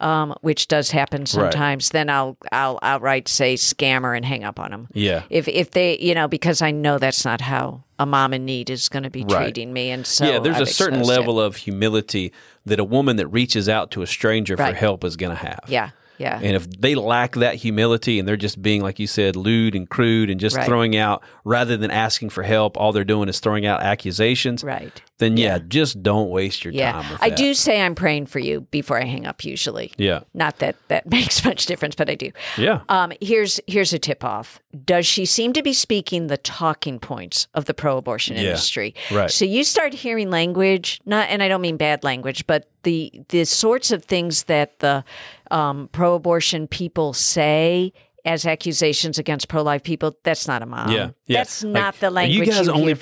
um, 0.00 0.34
which 0.40 0.68
does 0.68 0.90
happen 0.90 1.26
sometimes. 1.26 1.90
Then 1.90 2.10
I'll 2.10 2.36
I'll 2.50 2.78
outright 2.82 3.28
say 3.28 3.54
scammer 3.54 4.16
and 4.16 4.24
hang 4.24 4.44
up 4.44 4.58
on 4.58 4.70
them. 4.70 4.88
yeah, 4.92 5.22
If 5.30 5.46
if 5.48 5.70
they 5.72 5.98
you 5.98 6.14
know 6.14 6.28
because 6.28 6.62
I 6.62 6.70
know 6.70 6.98
that's 6.98 7.24
not 7.24 7.40
how 7.40 7.84
a 7.98 8.06
mom 8.06 8.34
in 8.34 8.44
need 8.44 8.68
is 8.68 8.88
going 8.88 9.04
to 9.04 9.10
be 9.10 9.22
Right. 9.24 9.44
treating 9.44 9.72
me, 9.72 9.90
and 9.90 10.04
so 10.06 10.24
yeah. 10.26 10.38
There's 10.40 10.56
I've 10.56 10.62
a 10.62 10.66
certain 10.66 11.00
exposed 11.00 11.16
it. 11.16 11.20
level 11.20 11.40
of 11.40 11.56
humility 11.56 12.32
that 12.66 12.80
a 12.80 12.84
woman 12.84 13.16
that 13.16 13.28
reaches 13.28 13.68
out 13.68 13.90
to 13.92 14.02
a 14.02 14.06
stranger 14.06 14.56
for 14.56 14.72
help 14.72 15.04
is 15.04 15.16
going 15.16 15.36
to 15.36 15.40
have. 15.42 15.60
Yeah, 15.68 15.90
yeah, 16.22 16.38
And 16.42 16.56
if 16.56 16.70
they 16.80 16.94
lack 16.94 17.34
that 17.34 17.56
humility 17.56 18.18
and 18.18 18.26
they're 18.26 18.36
just 18.36 18.62
being, 18.62 18.80
like 18.82 18.98
you 18.98 19.06
said, 19.06 19.36
lewd 19.36 19.74
and 19.74 19.88
crude 19.88 20.30
and 20.30 20.38
just 20.40 20.56
Right. 20.56 20.66
throwing 20.66 20.96
out, 20.96 21.22
rather 21.44 21.76
than 21.76 21.90
asking 21.90 22.30
for 22.30 22.42
help, 22.44 22.76
all 22.76 22.92
they're 22.92 23.04
doing 23.04 23.28
is 23.28 23.40
throwing 23.40 23.66
out 23.66 23.82
accusations, 23.82 24.62
right. 24.64 25.02
Then 25.18 25.36
yeah, 25.36 25.58
just 25.58 26.02
don't 26.02 26.30
waste 26.30 26.64
your 26.64 26.72
Yeah, 26.72 26.92
time 26.92 27.10
with 27.12 27.22
I 27.22 27.28
that. 27.28 27.38
do 27.38 27.54
say 27.54 27.80
I'm 27.80 27.94
praying 27.94 28.26
for 28.26 28.38
you 28.40 28.62
before 28.72 28.98
I 29.00 29.04
hang 29.04 29.26
up. 29.26 29.44
Usually, 29.44 29.92
Yeah. 29.96 30.20
not 30.34 30.58
that 30.58 30.76
that 30.88 31.06
makes 31.10 31.44
much 31.44 31.66
difference, 31.66 31.94
but 31.94 32.10
I 32.10 32.14
do. 32.16 32.30
Yeah. 32.58 32.80
Um, 32.88 33.12
here's 33.20 33.60
here's 33.66 33.92
a 33.92 33.98
tip 33.98 34.24
off. 34.24 34.58
Does 34.84 35.06
she 35.06 35.24
seem 35.26 35.52
to 35.52 35.62
be 35.62 35.72
speaking 35.72 36.26
the 36.26 36.38
talking 36.38 36.98
points 36.98 37.46
of 37.54 37.66
the 37.66 37.74
pro-abortion 37.74 38.36
Yeah, 38.36 38.42
industry? 38.42 38.94
right. 39.12 39.30
So 39.30 39.44
you 39.44 39.62
start 39.64 39.92
hearing 39.94 40.30
language, 40.30 41.00
not, 41.06 41.28
and 41.28 41.42
I 41.42 41.48
don't 41.48 41.60
mean 41.60 41.76
bad 41.76 42.02
language, 42.02 42.46
but 42.46 42.68
the 42.82 43.12
the 43.28 43.44
sorts 43.44 43.92
of 43.92 44.04
things 44.04 44.44
that 44.44 44.80
the 44.80 45.04
um, 45.50 45.88
pro-abortion 45.92 46.66
people 46.66 47.12
say 47.12 47.92
as 48.24 48.46
accusations 48.46 49.18
against 49.18 49.48
pro-life 49.48 49.82
people. 49.82 50.16
That's 50.24 50.46
not 50.48 50.62
a 50.62 50.66
mom. 50.66 50.90
yeah. 50.90 51.10
Yeah. 51.26 51.38
That's 51.38 51.62
Like, 51.64 51.72
not 51.72 52.00
the 52.00 52.10
language. 52.10 52.40
Are 52.40 52.44
you 52.44 52.50
guys 52.50 52.68
only 52.68 52.86
hear 52.94 52.96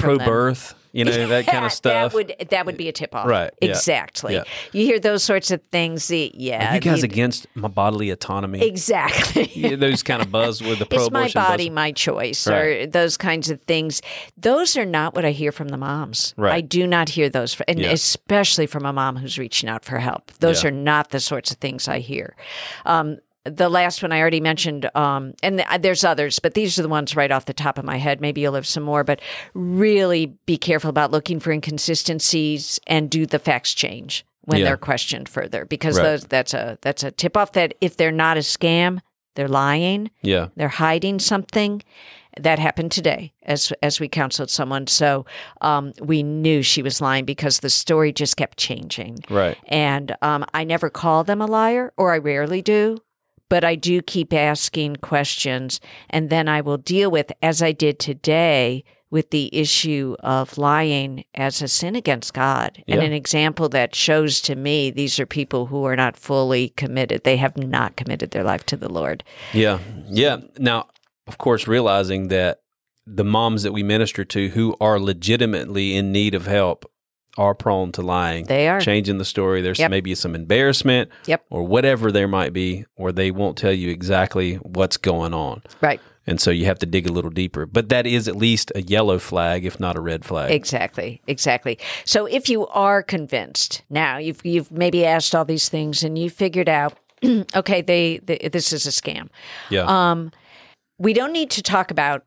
from 0.92 1.05
pro 1.05 1.05
them. 1.05 1.12
birth? 1.12 1.18
You 1.18 1.26
know, 1.26 1.29
that 1.29 1.46
kind 1.46 1.64
of 1.64 1.72
stuff. 1.72 2.12
That 2.12 2.14
would 2.14 2.48
that 2.50 2.66
would 2.66 2.76
be 2.76 2.88
a 2.88 2.92
tip 2.92 3.14
off. 3.14 3.26
Right, 3.26 3.50
yeah, 3.61 3.68
Exactly. 3.70 4.35
yeah. 4.35 4.44
You 4.72 4.85
hear 4.85 4.98
those 5.00 5.22
sorts 5.22 5.50
of 5.50 5.61
things. 5.70 6.09
the- 6.09 6.31
Yeah. 6.35 6.72
Are 6.72 6.74
you 6.76 6.81
guys 6.81 7.03
against 7.03 7.46
my 7.55 7.68
bodily 7.68 8.11
autonomy? 8.11 8.62
Exactly. 8.66 9.50
Yeah, 9.61 9.76
those 9.76 10.03
kind 10.03 10.22
of 10.22 10.31
buzz 10.31 10.62
with 10.62 10.79
the 10.79 10.87
it's 10.90 11.11
my 11.11 11.29
body, 11.29 11.68
my 11.70 11.92
choice, 11.92 12.46
or 12.46 12.87
those 12.87 13.16
kinds 13.16 13.50
of 13.50 13.61
things. 13.62 14.00
Those 14.38 14.76
are 14.76 14.87
not 14.87 15.14
what 15.14 15.24
I 15.24 15.33
hear 15.33 15.53
from 15.53 15.68
the 15.68 15.76
moms. 15.76 16.35
Right. 16.37 16.55
I 16.55 16.61
do 16.61 16.87
not 16.87 17.11
hear 17.11 17.29
those, 17.29 17.61
and 17.68 17.79
Yeah. 17.79 17.90
especially 17.90 18.66
from 18.66 18.87
a 18.87 18.92
mom 18.92 19.16
who's 19.16 19.38
reaching 19.38 19.68
out 19.68 19.85
for 19.85 19.98
help. 19.98 20.31
Those 20.40 20.62
Yeah. 20.62 20.68
are 20.68 20.72
not 20.72 21.11
the 21.11 21.20
sorts 21.20 21.50
of 21.50 21.59
things 21.59 21.88
I 21.88 21.98
hear. 21.98 22.37
Um, 22.87 23.18
the 23.44 23.68
last 23.68 24.03
one 24.03 24.12
I 24.12 24.20
already 24.20 24.40
mentioned, 24.40 24.88
um, 24.94 25.33
and 25.42 25.59
th- 25.59 25.81
there's 25.81 26.05
others, 26.05 26.38
but 26.38 26.55
these 26.55 26.79
are 26.79 26.83
the 26.83 26.88
ones 26.88 27.16
right 27.16 27.31
off 27.31 27.46
the 27.46 27.55
top 27.55 27.79
of 27.79 27.85
my 27.85 27.96
head. 27.96 28.20
Maybe 28.20 28.40
you'll 28.42 28.55
have 28.55 28.66
some 28.66 28.83
more, 28.83 29.03
but 29.05 29.20
really 29.55 30.26
be 30.46 30.57
careful 30.59 30.90
about 30.90 31.11
looking 31.11 31.40
for 31.40 31.50
inconsistencies 31.50 32.79
and 32.87 33.11
do 33.11 33.26
the 33.26 33.38
facts 33.38 33.72
change 33.74 34.24
when 34.44 34.59
Yeah. 34.61 34.66
they're 34.66 34.76
questioned 34.76 35.29
further, 35.29 35.64
because 35.64 35.96
Right. 35.98 36.05
those 36.05 36.24
that's 36.24 36.55
a 36.55 36.79
that's 36.83 37.03
a 37.05 37.11
tip 37.11 37.37
off 37.37 37.53
that 37.53 37.74
if 37.81 37.96
they're 37.96 38.12
not 38.12 38.37
a 38.37 38.40
scam, 38.40 39.00
they're 39.37 39.48
lying 39.48 40.11
Yeah. 40.22 40.48
they're 40.57 40.68
hiding 40.68 41.18
something 41.20 41.83
that 42.38 42.59
happened 42.59 42.92
today 42.92 43.33
as 43.44 43.72
as 43.83 44.00
we 44.00 44.09
counseled 44.09 44.50
someone 44.50 44.87
so 44.87 45.24
um, 45.61 45.92
we 46.00 46.22
knew 46.22 46.62
she 46.62 46.83
was 46.83 47.00
lying 47.00 47.24
because 47.24 47.61
the 47.61 47.70
story 47.70 48.12
just 48.12 48.37
kept 48.37 48.57
changing 48.59 49.18
Right. 49.29 49.57
and 49.68 50.14
um, 50.22 50.44
i 50.55 50.62
never 50.64 50.90
call 50.90 51.24
them 51.24 51.40
a 51.40 51.46
liar 51.46 51.92
or 51.96 52.12
i 52.12 52.18
rarely 52.18 52.62
do 52.62 52.98
but 53.50 53.62
i 53.62 53.74
do 53.74 54.00
keep 54.00 54.32
asking 54.32 54.96
questions 54.96 55.78
and 56.08 56.30
then 56.30 56.48
i 56.48 56.62
will 56.62 56.78
deal 56.78 57.10
with 57.10 57.30
as 57.42 57.62
i 57.62 57.72
did 57.72 57.98
today 57.98 58.82
with 59.10 59.30
the 59.30 59.54
issue 59.54 60.16
of 60.20 60.56
lying 60.56 61.24
as 61.34 61.60
a 61.60 61.68
sin 61.68 61.96
against 61.96 62.32
God 62.32 62.82
and 62.86 63.02
an 63.02 63.12
example 63.12 63.68
that 63.70 63.94
shows 63.94 64.40
to 64.42 64.54
me 64.54 64.90
these 64.90 65.18
are 65.18 65.26
people 65.26 65.66
who 65.66 65.84
are 65.84 65.96
not 65.96 66.16
fully 66.16 66.70
committed. 66.70 67.24
They 67.24 67.36
have 67.36 67.56
not 67.56 67.96
committed 67.96 68.30
their 68.30 68.44
life 68.44 68.64
to 68.66 68.76
the 68.76 68.88
Lord. 68.88 69.24
Yeah. 69.52 69.80
Yeah. 70.08 70.38
Now, 70.58 70.86
of 71.26 71.38
course, 71.38 71.66
realizing 71.66 72.28
that 72.28 72.60
the 73.06 73.24
moms 73.24 73.64
that 73.64 73.72
we 73.72 73.82
minister 73.82 74.24
to 74.24 74.48
who 74.50 74.76
are 74.80 75.00
legitimately 75.00 75.96
in 75.96 76.12
need 76.12 76.34
of 76.34 76.46
help 76.46 76.89
are 77.38 77.55
prone 77.55 77.93
to 77.93 78.03
lying. 78.03 78.45
They 78.47 78.69
are. 78.69 78.81
changing 78.81 79.19
the 79.19 79.25
story. 79.25 79.62
There's 79.62 79.79
Yep. 79.79 79.90
maybe 79.90 80.14
some 80.14 80.35
embarrassment 80.35 81.11
Yep. 81.27 81.45
or 81.51 81.62
whatever 81.62 82.11
there 82.11 82.29
might 82.29 82.53
be, 82.53 82.85
or 82.97 83.12
they 83.12 83.31
won't 83.31 83.57
tell 83.57 83.73
you 83.73 83.90
exactly 83.90 84.55
what's 84.57 84.97
going 84.97 85.33
on. 85.35 85.62
Right. 85.81 86.01
And 86.27 86.40
so 86.40 86.51
you 86.51 86.66
have 86.66 86.79
to 86.81 86.87
dig 86.87 87.09
a 87.09 87.12
little 87.12 87.31
deeper. 87.31 87.66
But 87.66 87.88
that 87.88 88.07
is 88.07 88.29
at 88.29 88.37
least 88.37 88.71
a 88.75 88.83
yellow 88.83 89.19
flag, 89.19 89.64
if 89.64 89.81
not 89.81 89.97
a 89.97 90.01
red 90.01 90.25
flag. 90.25 90.51
Exactly, 90.51 91.23
exactly. 91.27 91.79
So 92.05 92.27
if 92.27 92.49
you 92.49 92.66
are 92.69 93.03
convinced 93.03 93.83
now, 93.90 94.19
you've 94.19 94.45
you've 94.45 94.71
maybe 94.71 95.05
asked 95.07 95.35
all 95.35 95.45
these 95.45 95.69
things 95.69 96.05
and 96.05 96.19
you 96.19 96.29
figured 96.31 96.69
out, 96.69 96.99
okay, 97.57 97.81
they, 97.81 98.19
they 98.25 98.49
this 98.53 98.73
is 98.73 98.87
a 98.87 98.90
scam. 98.90 99.29
yeah. 99.71 99.85
Um, 99.87 100.31
we 100.99 101.14
don't 101.14 101.33
need 101.33 101.51
to 101.53 101.62
talk 101.62 101.90
about 101.90 102.25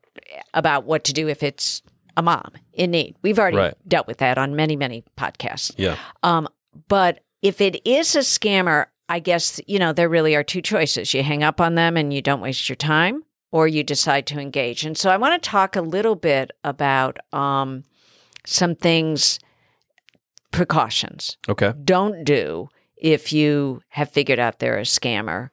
about 0.52 0.84
what 0.84 1.04
to 1.04 1.12
do 1.12 1.28
if 1.28 1.42
it's 1.44 1.80
a 2.16 2.22
mom 2.22 2.50
in 2.72 2.90
need. 2.90 3.16
We've 3.22 3.38
already 3.38 3.56
Right. 3.56 3.74
dealt 3.88 4.06
with 4.06 4.18
that 4.18 4.38
on 4.38 4.54
many 4.56 4.76
many 4.76 5.04
podcasts. 5.16 5.72
yeah. 5.76 5.96
Um, 6.22 6.48
but 6.88 7.20
if 7.42 7.60
it 7.60 7.80
is 7.86 8.14
a 8.16 8.20
scammer, 8.20 8.86
I 9.08 9.18
guess 9.18 9.60
you 9.66 9.78
know 9.78 9.92
there 9.92 10.08
really 10.08 10.34
are 10.34 10.42
two 10.44 10.62
choices: 10.62 11.12
you 11.14 11.22
hang 11.22 11.42
up 11.42 11.60
on 11.60 11.74
them 11.74 11.96
and 11.96 12.12
you 12.12 12.22
don't 12.22 12.40
waste 12.40 12.68
your 12.68 12.76
time, 12.76 13.22
or 13.52 13.68
you 13.68 13.82
decide 13.84 14.26
to 14.28 14.38
engage. 14.40 14.84
And 14.84 14.96
so 14.96 15.10
I 15.10 15.16
want 15.16 15.40
to 15.42 15.48
talk 15.50 15.76
a 15.76 15.82
little 15.82 16.14
bit 16.16 16.50
about 16.64 17.18
um, 17.32 17.84
some 18.46 18.74
things, 18.74 19.38
precautions. 20.50 21.36
Okay. 21.48 21.72
Don't 21.84 22.24
do 22.24 22.68
if 22.96 23.32
you 23.32 23.82
have 23.90 24.10
figured 24.10 24.38
out 24.38 24.58
they're 24.58 24.78
a 24.78 24.82
scammer. 24.82 25.50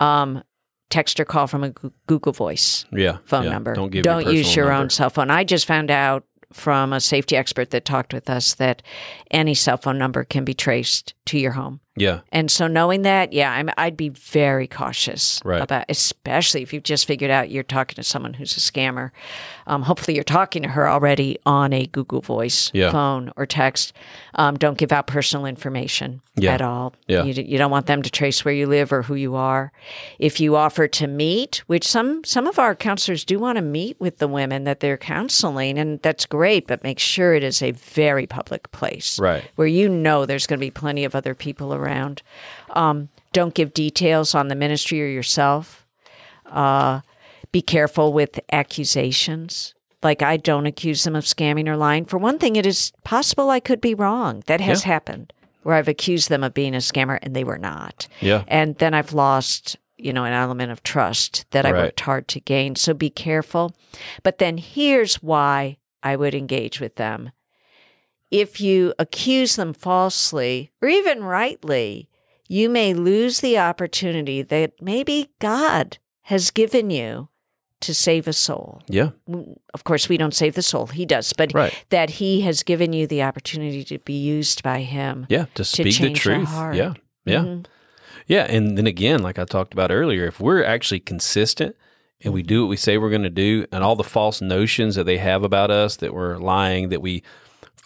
Um, 0.00 0.42
text 0.90 1.20
or 1.20 1.24
call 1.24 1.46
from 1.46 1.64
a 1.64 1.70
Google 2.06 2.32
Voice 2.32 2.84
Yeah. 2.92 3.18
phone 3.24 3.44
yeah. 3.44 3.50
number. 3.50 3.74
Don't 3.74 3.90
give 3.90 4.02
Don't 4.04 4.24
your 4.24 4.32
use 4.32 4.56
your 4.56 4.66
number. 4.66 4.82
own 4.82 4.90
cell 4.90 5.10
phone. 5.10 5.30
I 5.30 5.44
just 5.44 5.66
found 5.66 5.90
out 5.90 6.24
from 6.52 6.94
a 6.94 7.00
safety 7.00 7.36
expert 7.36 7.70
that 7.70 7.84
talked 7.84 8.14
with 8.14 8.30
us 8.30 8.54
that 8.54 8.82
any 9.30 9.52
cell 9.54 9.76
phone 9.76 9.98
number 9.98 10.24
can 10.24 10.44
be 10.44 10.54
traced 10.54 11.12
to 11.26 11.38
your 11.38 11.52
home. 11.52 11.80
Yeah. 12.00 12.20
And 12.32 12.50
so 12.50 12.66
knowing 12.66 13.02
that, 13.02 13.32
yeah, 13.32 13.52
I'm, 13.52 13.70
I'd 13.76 13.96
be 13.96 14.08
very 14.10 14.66
cautious 14.66 15.40
Right. 15.44 15.62
about, 15.62 15.84
especially 15.88 16.62
if 16.62 16.72
you've 16.72 16.82
just 16.82 17.06
figured 17.06 17.30
out 17.30 17.50
you're 17.50 17.62
talking 17.62 17.96
to 17.96 18.02
someone 18.02 18.34
who's 18.34 18.56
a 18.56 18.60
scammer. 18.60 19.10
Um, 19.66 19.82
hopefully, 19.82 20.14
you're 20.14 20.24
talking 20.24 20.62
to 20.62 20.68
her 20.70 20.88
already 20.88 21.38
on 21.44 21.72
a 21.72 21.86
Google 21.86 22.20
Voice 22.20 22.70
Yeah. 22.74 22.90
phone 22.90 23.32
or 23.36 23.44
text. 23.46 23.92
Um, 24.34 24.56
don't 24.56 24.78
give 24.78 24.92
out 24.92 25.06
personal 25.06 25.44
information 25.46 26.20
Yeah. 26.36 26.54
at 26.54 26.62
all. 26.62 26.94
Yeah. 27.06 27.24
You, 27.24 27.34
you 27.42 27.58
don't 27.58 27.70
want 27.70 27.86
them 27.86 28.02
to 28.02 28.10
trace 28.10 28.44
where 28.44 28.54
you 28.54 28.66
live 28.66 28.92
or 28.92 29.02
who 29.02 29.14
you 29.14 29.34
are. 29.34 29.72
If 30.18 30.40
you 30.40 30.56
offer 30.56 30.88
to 30.88 31.06
meet, 31.06 31.62
which 31.66 31.86
some 31.86 32.22
some 32.24 32.46
of 32.46 32.58
our 32.58 32.74
counselors 32.74 33.24
do 33.24 33.38
want 33.38 33.56
to 33.56 33.62
meet 33.62 33.98
with 34.00 34.18
the 34.18 34.28
women 34.28 34.64
that 34.64 34.80
they're 34.80 34.96
counseling, 34.96 35.78
and 35.78 36.00
that's 36.02 36.24
great, 36.26 36.66
but 36.66 36.82
make 36.82 36.98
sure 36.98 37.34
it 37.34 37.42
is 37.42 37.60
a 37.62 37.72
very 37.72 38.26
public 38.26 38.70
place 38.72 39.18
Right. 39.18 39.44
where 39.56 39.66
you 39.66 39.88
know 39.88 40.24
there's 40.26 40.46
going 40.46 40.58
to 40.60 40.66
be 40.66 40.70
plenty 40.70 41.04
of 41.04 41.14
other 41.14 41.34
people 41.34 41.74
around. 41.74 41.87
Um, 42.70 43.08
don't 43.32 43.54
give 43.54 43.74
details 43.74 44.34
on 44.34 44.48
the 44.48 44.54
ministry 44.54 45.02
or 45.02 45.06
yourself. 45.06 45.86
Uh, 46.46 47.00
be 47.52 47.62
careful 47.62 48.12
with 48.12 48.40
accusations. 48.52 49.74
Like, 50.02 50.22
I 50.22 50.36
don't 50.36 50.66
accuse 50.66 51.04
them 51.04 51.16
of 51.16 51.24
scamming 51.24 51.66
or 51.68 51.76
lying. 51.76 52.04
For 52.04 52.18
one 52.18 52.38
thing, 52.38 52.56
it 52.56 52.66
is 52.66 52.92
possible 53.04 53.50
I 53.50 53.60
could 53.60 53.80
be 53.80 53.94
wrong. 53.94 54.42
That 54.46 54.60
has 54.60 54.82
Yeah. 54.84 54.92
happened 54.92 55.32
where 55.64 55.74
I've 55.76 55.88
accused 55.88 56.28
them 56.28 56.44
of 56.44 56.54
being 56.54 56.74
a 56.74 56.78
scammer 56.78 57.18
and 57.22 57.34
they 57.34 57.44
were 57.44 57.58
not. 57.58 58.06
Yeah. 58.20 58.44
And 58.46 58.76
then 58.76 58.94
I've 58.94 59.12
lost, 59.12 59.76
you 59.96 60.12
know, 60.12 60.24
an 60.24 60.32
element 60.32 60.70
of 60.72 60.82
trust 60.82 61.44
that 61.50 61.66
I 61.66 61.72
Right. 61.72 61.82
worked 61.84 62.00
hard 62.00 62.28
to 62.28 62.40
gain. 62.40 62.76
So 62.76 62.94
be 62.94 63.10
careful. 63.10 63.74
But 64.22 64.38
then 64.38 64.58
here's 64.58 65.16
why 65.16 65.78
I 66.02 66.14
would 66.16 66.34
engage 66.34 66.80
with 66.80 66.94
them. 66.94 67.32
If 68.30 68.60
you 68.60 68.92
accuse 68.98 69.56
them 69.56 69.72
falsely 69.72 70.70
or 70.82 70.88
even 70.88 71.24
rightly, 71.24 72.08
you 72.48 72.68
may 72.68 72.94
lose 72.94 73.40
the 73.40 73.58
opportunity 73.58 74.42
that 74.42 74.72
maybe 74.80 75.30
God 75.38 75.98
has 76.22 76.50
given 76.50 76.90
you 76.90 77.28
to 77.80 77.94
save 77.94 78.26
a 78.26 78.32
soul. 78.32 78.82
Yeah. 78.88 79.10
Of 79.72 79.84
course, 79.84 80.08
we 80.08 80.16
don't 80.16 80.34
save 80.34 80.54
the 80.54 80.62
soul, 80.62 80.86
He 80.88 81.06
does, 81.06 81.32
but 81.32 81.54
Right. 81.54 81.72
that 81.90 82.10
He 82.10 82.40
has 82.42 82.62
given 82.62 82.92
you 82.92 83.06
the 83.06 83.22
opportunity 83.22 83.84
to 83.84 83.98
be 84.00 84.14
used 84.18 84.62
by 84.62 84.80
Him. 84.80 85.26
Yeah. 85.28 85.46
To 85.54 85.64
speak 85.64 85.96
the 85.98 86.08
the 86.08 86.14
truth. 86.14 86.48
Yeah. 86.74 86.94
Yeah. 87.24 87.42
Mhm. 87.44 87.64
Yeah. 88.26 88.44
And 88.50 88.76
then 88.76 88.86
again, 88.86 89.22
like 89.22 89.38
I 89.38 89.44
talked 89.44 89.72
about 89.72 89.90
earlier, 89.92 90.26
if 90.26 90.40
we're 90.40 90.64
actually 90.64 91.00
consistent 91.00 91.76
and 92.22 92.34
we 92.34 92.42
do 92.42 92.62
what 92.62 92.68
we 92.70 92.76
say 92.76 92.98
we're 92.98 93.10
going 93.10 93.22
to 93.22 93.30
do, 93.30 93.64
and 93.70 93.84
all 93.84 93.94
the 93.94 94.02
false 94.04 94.40
notions 94.40 94.96
that 94.96 95.04
they 95.04 95.18
have 95.18 95.44
about 95.44 95.70
us 95.70 95.96
that 95.96 96.12
we're 96.12 96.36
lying, 96.38 96.88
that 96.88 97.00
we 97.00 97.22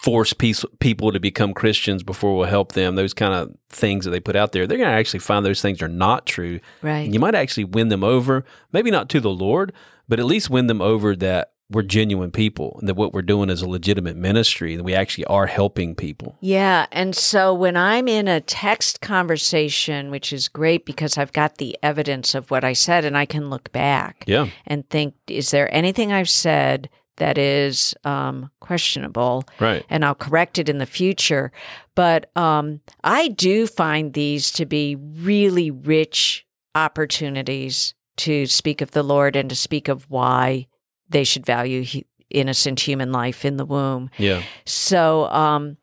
force 0.03 0.33
peace, 0.33 0.65
people 0.81 1.13
to 1.13 1.21
become 1.21 1.55
Christians 1.55 2.03
before 2.03 2.37
we'll 2.37 2.49
help 2.49 2.73
them, 2.73 2.97
those 2.97 3.15
kind 3.15 3.33
of 3.35 3.55
things 3.69 4.05
that 4.05 4.11
they 4.11 4.21
put 4.21 4.35
out 4.35 4.53
there, 4.53 4.67
they're 4.67 4.79
going 4.79 4.91
to 4.91 4.95
actually 4.97 5.21
find 5.21 5.47
those 5.47 5.63
things 5.63 5.81
are 5.81 5.89
not 5.89 6.27
true. 6.27 6.59
Right. 6.83 7.05
And 7.05 7.15
you 7.15 7.21
might 7.21 7.35
actually 7.37 7.65
win 7.65 7.89
them 7.89 8.03
over, 8.03 8.45
maybe 8.73 8.91
not 8.91 9.09
to 9.11 9.21
the 9.21 9.31
Lord, 9.31 9.73
but 10.09 10.19
at 10.19 10.27
least 10.27 10.51
win 10.51 10.67
them 10.67 10.83
over 10.83 11.15
that 11.17 11.53
we're 11.71 11.83
genuine 11.83 12.31
people 12.31 12.77
and 12.81 12.89
that 12.89 12.95
what 12.97 13.15
we're 13.15 13.23
doing 13.23 13.49
is 13.49 13.63
a 13.63 13.69
legitimate 13.69 14.17
ministry 14.17 14.75
and 14.75 14.85
we 14.85 14.93
actually 14.95 15.25
are 15.27 15.47
helping 15.47 15.95
people. 15.95 16.37
Yeah. 16.41 16.87
And 16.93 17.17
so 17.17 17.55
when 17.55 17.77
I'm 17.79 18.09
in 18.09 18.29
a 18.29 18.41
text 18.43 19.01
conversation, 19.01 20.11
which 20.11 20.33
is 20.33 20.49
great 20.49 20.85
because 20.85 21.17
I've 21.17 21.33
got 21.33 21.57
the 21.59 21.79
evidence 21.83 22.35
of 22.35 22.51
what 22.51 22.63
I 22.65 22.75
said 22.75 23.05
and 23.05 23.17
I 23.17 23.25
can 23.25 23.49
look 23.49 23.73
back 23.73 24.25
Yeah. 24.27 24.49
and 24.67 24.89
think, 24.91 25.15
is 25.29 25.51
there 25.51 25.73
anything 25.75 26.13
I've 26.13 26.29
said 26.29 26.91
that 27.23 27.39
is 27.39 27.95
um, 28.03 28.51
questionable? 28.59 29.45
Right. 29.61 29.87
And 29.89 30.05
I'll 30.05 30.17
correct 30.17 30.59
it 30.59 30.69
in 30.69 30.79
the 30.79 30.87
future. 30.87 31.53
But 31.95 32.37
um, 32.37 32.81
I 33.05 33.29
do 33.29 33.69
find 33.69 34.13
these 34.13 34.51
to 34.53 34.67
be 34.67 34.97
really 34.97 35.71
rich 35.71 36.45
opportunities 36.75 37.95
to 38.17 38.47
speak 38.47 38.81
of 38.81 38.91
the 38.91 39.05
Lord 39.05 39.37
and 39.37 39.49
to 39.51 39.55
speak 39.55 39.87
of 39.87 40.11
why 40.11 40.67
they 41.09 41.23
should 41.23 41.47
value 41.47 41.85
hu- 41.85 42.03
innocent 42.29 42.81
human 42.81 43.13
life 43.13 43.45
in 43.45 43.57
the 43.57 43.65
womb. 43.65 44.11
Yeah. 44.19 44.43
So 44.67 45.27
um, 45.27 45.77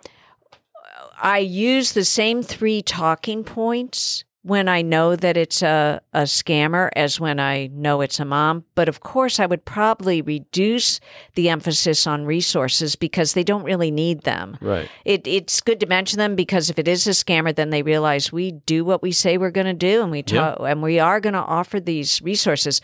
I 1.22 1.38
use 1.38 1.94
the 1.94 2.04
same 2.04 2.44
three 2.44 2.82
talking 2.82 3.46
points 3.46 4.26
when 4.50 4.68
I 4.68 4.82
know 4.82 5.16
that 5.16 5.38
it's 5.38 5.62
a, 5.62 6.02
a 6.14 6.24
scammer 6.24 6.90
as 6.96 7.20
when 7.20 7.40
I 7.40 7.68
know 7.68 8.02
it's 8.02 8.20
a 8.20 8.26
mom. 8.26 8.66
But 8.76 8.90
of 8.90 9.00
course, 9.00 9.40
I 9.40 9.46
would 9.46 9.64
probably 9.64 10.22
reduce 10.22 11.00
the 11.36 11.48
emphasis 11.48 12.06
on 12.06 12.26
resources 12.26 12.98
because 12.98 13.34
they 13.34 13.44
don't 13.46 13.64
really 13.64 13.92
need 13.92 14.24
them. 14.24 14.58
Right. 14.60 14.90
It, 15.06 15.26
it's 15.26 15.62
good 15.62 15.80
to 15.80 15.86
mention 15.88 16.18
them 16.18 16.36
because 16.36 16.70
if 16.70 16.78
it 16.78 16.88
is 16.88 17.08
a 17.08 17.12
scammer, 17.12 17.56
then 17.56 17.70
they 17.70 17.84
realize 17.84 18.32
we 18.34 18.52
do 18.52 18.84
what 18.84 19.02
we 19.02 19.14
say 19.14 19.38
we're 19.38 19.52
going 19.52 19.68
to 19.68 19.74
do, 19.74 20.02
and 20.02 20.12
we 20.12 20.24
Yeah. 20.28 20.56
ta- 20.56 20.64
and 20.66 20.82
we 20.82 21.00
are 21.00 21.20
going 21.22 21.34
to 21.34 21.40
offer 21.40 21.80
these 21.80 22.22
resources. 22.22 22.82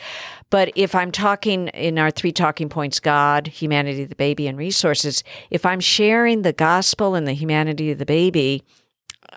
But 0.49 0.71
if 0.75 0.95
I'm 0.95 1.12
talking 1.12 1.67
in 1.69 1.97
our 1.99 2.12
three 2.12 2.32
talking 2.32 2.69
points, 2.69 2.99
God, 3.01 3.47
humanity, 3.47 4.06
the 4.06 4.15
baby, 4.15 4.47
and 4.47 4.58
resources, 4.58 5.23
if 5.49 5.65
I'm 5.65 5.80
sharing 5.80 6.43
the 6.43 6.54
gospel 6.54 7.15
and 7.15 7.28
the 7.28 7.34
humanity 7.34 7.89
of 7.91 7.97
the 7.97 8.06
baby, 8.06 8.63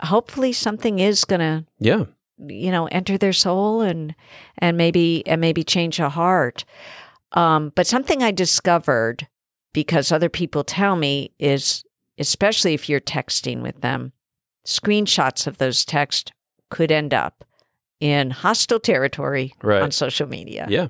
hopefully 0.05 0.53
something 0.53 0.99
is 0.99 1.25
going 1.25 1.41
to 1.41 1.65
Yeah. 1.81 2.05
You 2.47 2.71
know 2.71 2.87
enter 2.87 3.19
their 3.19 3.33
soul 3.33 3.81
and 3.81 4.15
and 4.59 4.77
maybe 4.77 5.27
and 5.27 5.41
maybe 5.41 5.65
change 5.65 5.99
a 5.99 6.09
heart 6.09 6.65
um, 7.33 7.73
but 7.75 7.87
something 7.87 8.23
i 8.23 8.31
discovered 8.31 9.27
because 9.73 10.11
other 10.13 10.29
people 10.29 10.63
tell 10.65 10.97
me 10.97 11.33
is 11.39 11.85
especially 12.19 12.75
if 12.75 12.89
you're 12.89 13.01
texting 13.01 13.61
with 13.63 13.81
them 13.81 14.13
screenshots 14.67 15.47
of 15.47 15.59
those 15.59 15.85
texts 15.85 16.31
could 16.71 16.93
end 16.93 17.13
up 17.15 17.45
in 18.01 18.31
hostile 18.31 18.79
territory 18.81 19.53
Right. 19.63 19.83
on 19.83 19.91
social 19.91 20.29
media 20.29 20.67
Yeah. 20.69 20.89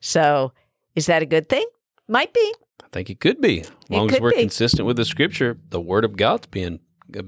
so 0.00 0.52
is 0.94 1.06
that 1.06 1.22
a 1.22 1.26
good 1.26 1.48
thing 1.48 1.66
might 2.08 2.32
be 2.32 2.54
I 2.84 2.88
think 2.92 3.08
it 3.08 3.20
could 3.20 3.40
be. 3.40 3.60
As 3.60 3.68
long 3.88 4.12
as 4.12 4.20
we're 4.20 4.32
be. 4.32 4.36
consistent 4.40 4.84
with 4.86 4.96
the 4.98 5.06
scripture, 5.06 5.56
the 5.70 5.80
word 5.80 6.04
of 6.04 6.14
God's 6.14 6.46
being 6.48 6.78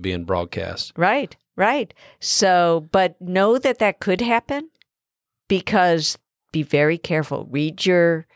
being 0.00 0.24
broadcast. 0.24 0.92
Right, 0.96 1.36
right. 1.56 1.92
So, 2.20 2.88
but 2.92 3.20
know 3.20 3.58
that 3.58 3.78
that 3.78 4.00
could 4.00 4.20
happen 4.20 4.70
because 5.48 6.16
be 6.52 6.62
very 6.62 6.98
careful. 6.98 7.46
Read 7.50 7.84
your 7.84 8.26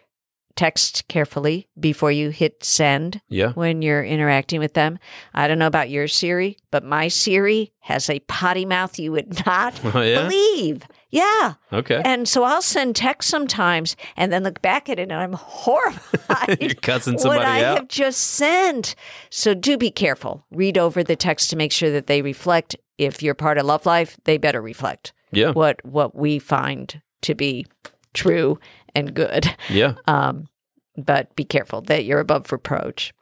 text 0.57 1.07
carefully 1.07 1.69
before 1.79 2.11
you 2.11 2.31
hit 2.31 2.65
send 2.65 3.21
Yeah. 3.29 3.53
when 3.53 3.81
you're 3.81 4.03
interacting 4.05 4.59
with 4.59 4.75
them. 4.75 4.99
I 5.33 5.47
don't 5.47 5.59
know 5.61 5.69
about 5.69 5.89
your 5.89 6.09
Siri, 6.09 6.57
but 6.73 6.83
my 6.85 7.07
Siri 7.07 7.73
has 7.83 8.11
a 8.11 8.19
potty 8.21 8.65
mouth 8.65 8.99
you 8.99 9.13
would 9.13 9.45
not 9.47 9.81
Oh, 9.95 10.01
yeah? 10.01 10.23
believe. 10.25 10.83
Yeah. 11.11 11.55
Okay. 11.73 12.03
And 12.05 12.29
so 12.29 12.45
I'll 12.45 12.63
send 12.63 12.97
text 12.97 13.31
sometimes 13.31 13.97
and 14.17 14.33
then 14.33 14.45
look 14.45 14.61
back 14.61 14.89
at 14.89 14.99
it 14.99 15.05
and 15.05 15.15
I'm 15.15 15.33
horrified. 15.39 16.61
You're 16.61 16.75
cussing 16.75 17.19
somebody 17.19 17.41
what 17.41 17.47
I 17.49 17.65
out. 17.65 17.79
have 17.79 17.89
just 17.89 18.21
sent. 18.21 18.95
So 19.31 19.55
do 19.55 19.79
be 19.79 19.91
careful. 19.91 20.45
Read 20.51 20.77
over 20.77 21.03
the 21.03 21.17
text 21.17 21.51
to 21.51 21.57
make 21.57 21.73
sure 21.73 21.91
that 21.91 22.07
they 22.07 22.23
reflect. 22.23 22.77
If 22.99 23.23
you're 23.23 23.35
part 23.35 23.59
of 23.59 23.67
Love 23.67 23.87
Life, 23.87 24.19
they 24.25 24.39
better 24.39 24.61
reflect 24.61 25.13
yeah. 25.33 25.53
what 25.53 25.85
what 25.85 26.15
we 26.15 26.39
find 26.39 27.01
to 27.23 27.35
be 27.35 27.67
true 28.13 28.59
and 28.95 29.15
good. 29.15 29.55
Yeah. 29.71 29.95
Um, 30.07 30.49
but 30.97 31.35
be 31.37 31.45
careful 31.45 31.81
that 31.83 32.05
you're 32.05 32.19
above 32.19 32.51
reproach 32.51 33.15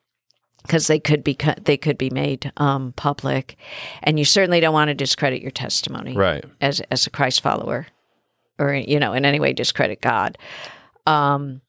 because 0.66 0.86
they 0.86 0.98
could 0.98 1.22
be 1.24 1.36
they 1.62 1.76
could 1.76 1.96
be 1.98 2.10
made 2.10 2.52
um, 2.56 2.92
public, 2.96 3.56
and 4.02 4.18
you 4.18 4.24
certainly 4.24 4.60
don't 4.60 4.74
want 4.74 4.88
to 4.88 4.94
discredit 4.94 5.42
your 5.42 5.50
testimony 5.50 6.14
Right. 6.16 6.44
as 6.60 6.80
as 6.90 7.06
a 7.06 7.10
Christ 7.10 7.40
follower, 7.42 7.86
or 8.58 8.74
you 8.74 8.98
know, 8.98 9.12
in 9.12 9.24
any 9.24 9.40
way 9.40 9.52
discredit 9.52 10.00
God. 10.00 10.36
Um, 11.06 11.60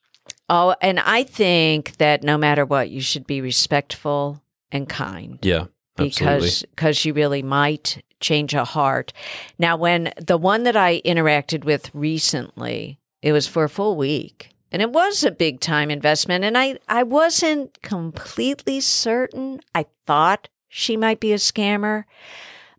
oh, 0.49 0.75
and 0.81 0.99
I 0.99 1.23
think 1.23 1.97
that 1.97 2.23
no 2.23 2.37
matter 2.37 2.65
what, 2.65 2.89
you 2.89 3.01
should 3.01 3.27
be 3.27 3.41
respectful 3.41 4.41
and 4.71 4.89
kind 4.89 5.39
Yeah. 5.41 5.65
Absolutely. 5.99 6.09
because 6.09 6.61
because 6.75 7.05
you 7.05 7.13
really 7.13 7.41
might 7.43 8.03
change 8.19 8.53
a 8.53 8.65
heart. 8.65 9.13
Now, 9.57 9.77
when 9.77 10.11
the 10.17 10.37
one 10.37 10.63
that 10.63 10.75
I 10.75 11.01
interacted 11.05 11.63
with 11.63 11.89
recently, 11.93 12.99
it 13.21 13.31
was 13.31 13.47
for 13.47 13.63
a 13.63 13.69
full 13.69 13.95
week. 13.95 14.49
And 14.71 14.81
it 14.81 14.91
was 14.91 15.23
a 15.23 15.31
big 15.31 15.59
time 15.59 15.89
investment. 15.89 16.43
And 16.43 16.57
I, 16.57 16.77
I 16.87 17.03
wasn't 17.03 17.81
completely 17.81 18.79
certain. 18.81 19.61
I 19.73 19.85
thought 20.05 20.49
she 20.67 20.97
might 20.97 21.19
be 21.19 21.31
a 21.31 21.37
scammer, 21.37 22.03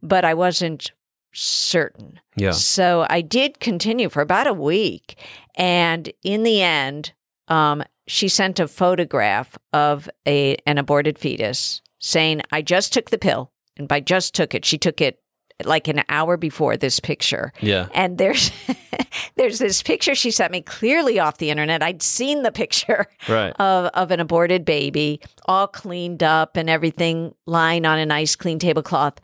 but 0.03 0.25
I 0.25 0.35
wasn't 0.35 0.93
certain. 1.33 2.21
yeah. 2.37 2.51
So 2.51 3.07
I 3.09 3.21
did 3.21 3.61
continue 3.61 4.09
for 4.09 4.23
about 4.23 4.47
a 4.47 4.53
week. 4.53 5.17
And 5.55 6.13
in 6.23 6.43
the 6.43 6.63
end, 6.63 7.13
um, 7.49 7.83
she 8.07 8.29
sent 8.29 8.59
a 8.59 8.69
photograph 8.69 9.57
of 9.73 10.09
a 10.27 10.57
an 10.67 10.79
aborted 10.79 11.19
fetus 11.19 11.81
saying, 11.99 12.43
I 12.51 12.63
just 12.63 12.93
took 12.93 13.11
the 13.11 13.19
pill. 13.19 13.53
And 13.77 13.87
by 13.87 14.01
just 14.01 14.35
took 14.35 14.55
it, 14.55 14.65
she 14.65 14.79
took 14.79 15.01
it 15.01 15.21
like 15.65 15.89
an 15.89 16.03
hour 16.09 16.37
before 16.37 16.77
this 16.77 17.01
picture. 17.01 17.53
Yeah. 17.61 17.89
And 17.95 18.17
there's 18.19 18.51
there's 19.37 19.59
this 19.59 19.83
picture 19.83 20.15
she 20.15 20.31
sent 20.31 20.53
me 20.53 20.61
clearly 20.63 21.19
off 21.19 21.39
the 21.39 21.51
internet. 21.51 21.83
I'd 21.83 22.03
seen 22.03 22.43
the 22.43 22.53
picture 22.53 23.07
Right. 23.29 23.53
of, 23.59 23.87
of 23.95 24.11
an 24.11 24.21
aborted 24.21 24.65
baby, 24.65 25.21
all 25.47 25.67
cleaned 25.67 26.23
up 26.23 26.57
and 26.57 26.71
everything 26.71 27.35
lying 27.47 27.85
on 27.87 27.99
a 27.99 28.07
nice 28.07 28.37
clean 28.37 28.59
tablecloth. 28.59 29.21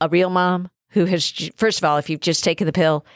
A 0.00 0.08
real 0.08 0.30
mom 0.30 0.70
who 0.90 1.06
has, 1.06 1.50
first 1.56 1.78
of 1.78 1.84
all, 1.84 1.96
if 1.96 2.10
you've 2.10 2.20
just 2.20 2.44
taken 2.44 2.66
the 2.66 2.72
pill, 2.72 3.06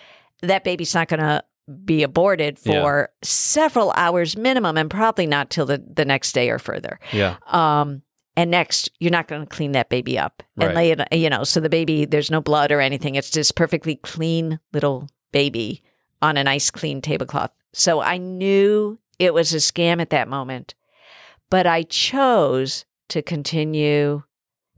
that 0.42 0.64
baby's 0.64 0.94
not 0.94 1.08
going 1.08 1.20
to 1.20 1.42
be 1.84 2.02
aborted 2.02 2.58
Yeah. 2.64 2.80
for 2.82 3.10
several 3.22 3.92
hours 3.94 4.36
minimum 4.36 4.78
and 4.78 4.88
probably 4.90 5.26
not 5.26 5.50
till 5.50 5.66
the, 5.66 5.82
the 5.92 6.04
next 6.06 6.32
day 6.32 6.48
or 6.48 6.58
further. 6.58 6.98
Yeah. 7.12 7.36
Um, 7.46 8.02
and 8.38 8.50
next, 8.50 8.90
you're 9.00 9.10
not 9.10 9.26
going 9.28 9.40
to 9.42 9.46
clean 9.46 9.72
that 9.72 9.88
baby 9.88 10.18
up 10.18 10.42
and 10.56 10.66
Right. 10.68 10.74
lay 10.76 10.90
it, 10.92 11.00
you 11.12 11.28
know, 11.28 11.44
so 11.44 11.60
the 11.60 11.68
baby, 11.68 12.04
there's 12.04 12.30
no 12.30 12.40
blood 12.40 12.70
or 12.72 12.80
anything. 12.80 13.14
It's 13.16 13.30
just 13.30 13.54
perfectly 13.56 13.96
clean 13.96 14.60
little 14.72 15.08
baby 15.32 15.82
on 16.22 16.36
a 16.36 16.44
nice 16.44 16.70
clean 16.70 17.00
tablecloth. 17.02 17.50
So 17.72 18.00
I 18.00 18.16
knew 18.16 18.98
it 19.18 19.34
was 19.34 19.52
a 19.52 19.56
scam 19.58 20.00
at 20.00 20.10
that 20.10 20.28
moment, 20.28 20.74
but 21.50 21.66
I 21.66 21.82
chose 21.82 22.84
to 23.08 23.22
continue 23.22 24.22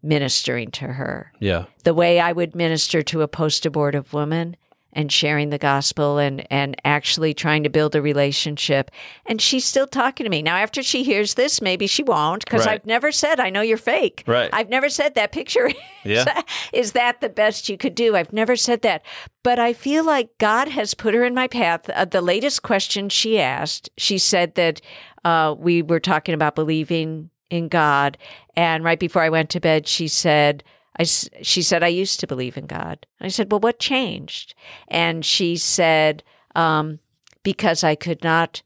ministering 0.03 0.71
to 0.71 0.87
her 0.95 1.33
Yeah. 1.41 1.65
the 1.85 1.95
way 1.95 2.19
I 2.21 2.33
would 2.33 2.55
minister 2.55 3.03
to 3.03 3.23
a 3.23 3.29
post 3.29 3.67
abortive 3.67 4.13
woman 4.15 4.57
and 4.93 5.13
sharing 5.13 5.51
the 5.51 5.59
gospel 5.59 6.19
and 6.19 6.47
and 6.51 6.75
actually 6.85 7.33
trying 7.35 7.63
to 7.63 7.71
build 7.71 7.95
a 7.95 8.03
relationship. 8.03 8.91
And 9.27 9.41
she's 9.41 9.65
still 9.65 9.87
talking 9.87 10.25
to 10.25 10.31
me. 10.31 10.43
Now 10.43 10.57
after 10.57 10.83
she 10.83 11.03
hears 11.05 11.35
this 11.35 11.61
maybe 11.63 11.87
she 11.87 12.03
won't 12.03 12.45
because 12.45 12.67
Right. 12.67 12.75
i've 12.75 12.87
never 12.87 13.13
said 13.13 13.39
i 13.41 13.51
know 13.51 13.61
you're 13.61 13.77
fake. 13.77 14.25
Right. 14.27 14.51
i've 14.53 14.69
never 14.69 14.89
said 14.89 15.15
that 15.15 15.33
picture 15.33 15.71
Yeah. 16.05 16.43
is 16.73 16.93
that 16.93 17.21
the 17.21 17.29
best 17.29 17.69
you 17.69 17.77
could 17.77 17.95
do. 17.95 18.17
I've 18.17 18.33
never 18.33 18.57
said 18.57 18.83
that. 18.83 19.03
But 19.43 19.59
i 19.59 19.73
feel 19.73 20.05
like 20.05 20.37
god 20.39 20.69
has 20.69 20.95
put 20.95 21.15
her 21.15 21.25
in 21.25 21.35
my 21.35 21.47
path. 21.47 21.89
Uh, 21.91 22.05
the 22.05 22.21
latest 22.21 22.63
question 22.63 23.09
she 23.09 23.39
asked 23.41 23.89
she 23.97 24.19
said 24.19 24.55
that 24.57 24.81
uh, 25.25 25.55
we 25.59 25.83
were 25.83 26.01
talking 26.01 26.35
about 26.35 26.55
believing 26.55 27.31
in 27.51 27.69
god. 27.69 28.17
And 28.57 28.83
right 28.85 28.99
before 28.99 29.23
i 29.23 29.29
went 29.29 29.51
to 29.51 29.61
bed 29.61 29.87
she 29.87 30.09
said 30.09 30.65
I, 30.99 31.05
she 31.05 31.63
said, 31.63 31.83
I 31.83 31.89
used 31.89 32.21
to 32.21 32.27
believe 32.27 32.57
in 32.57 32.67
God. 32.67 33.07
I 33.21 33.29
said, 33.29 33.51
Well, 33.51 33.61
what 33.61 33.79
changed? 33.79 34.55
And 34.89 35.25
she 35.25 35.57
said, 35.57 36.23
um, 36.55 36.99
Because 37.43 37.85
I 37.85 37.95
could 37.95 38.23
not 38.25 38.63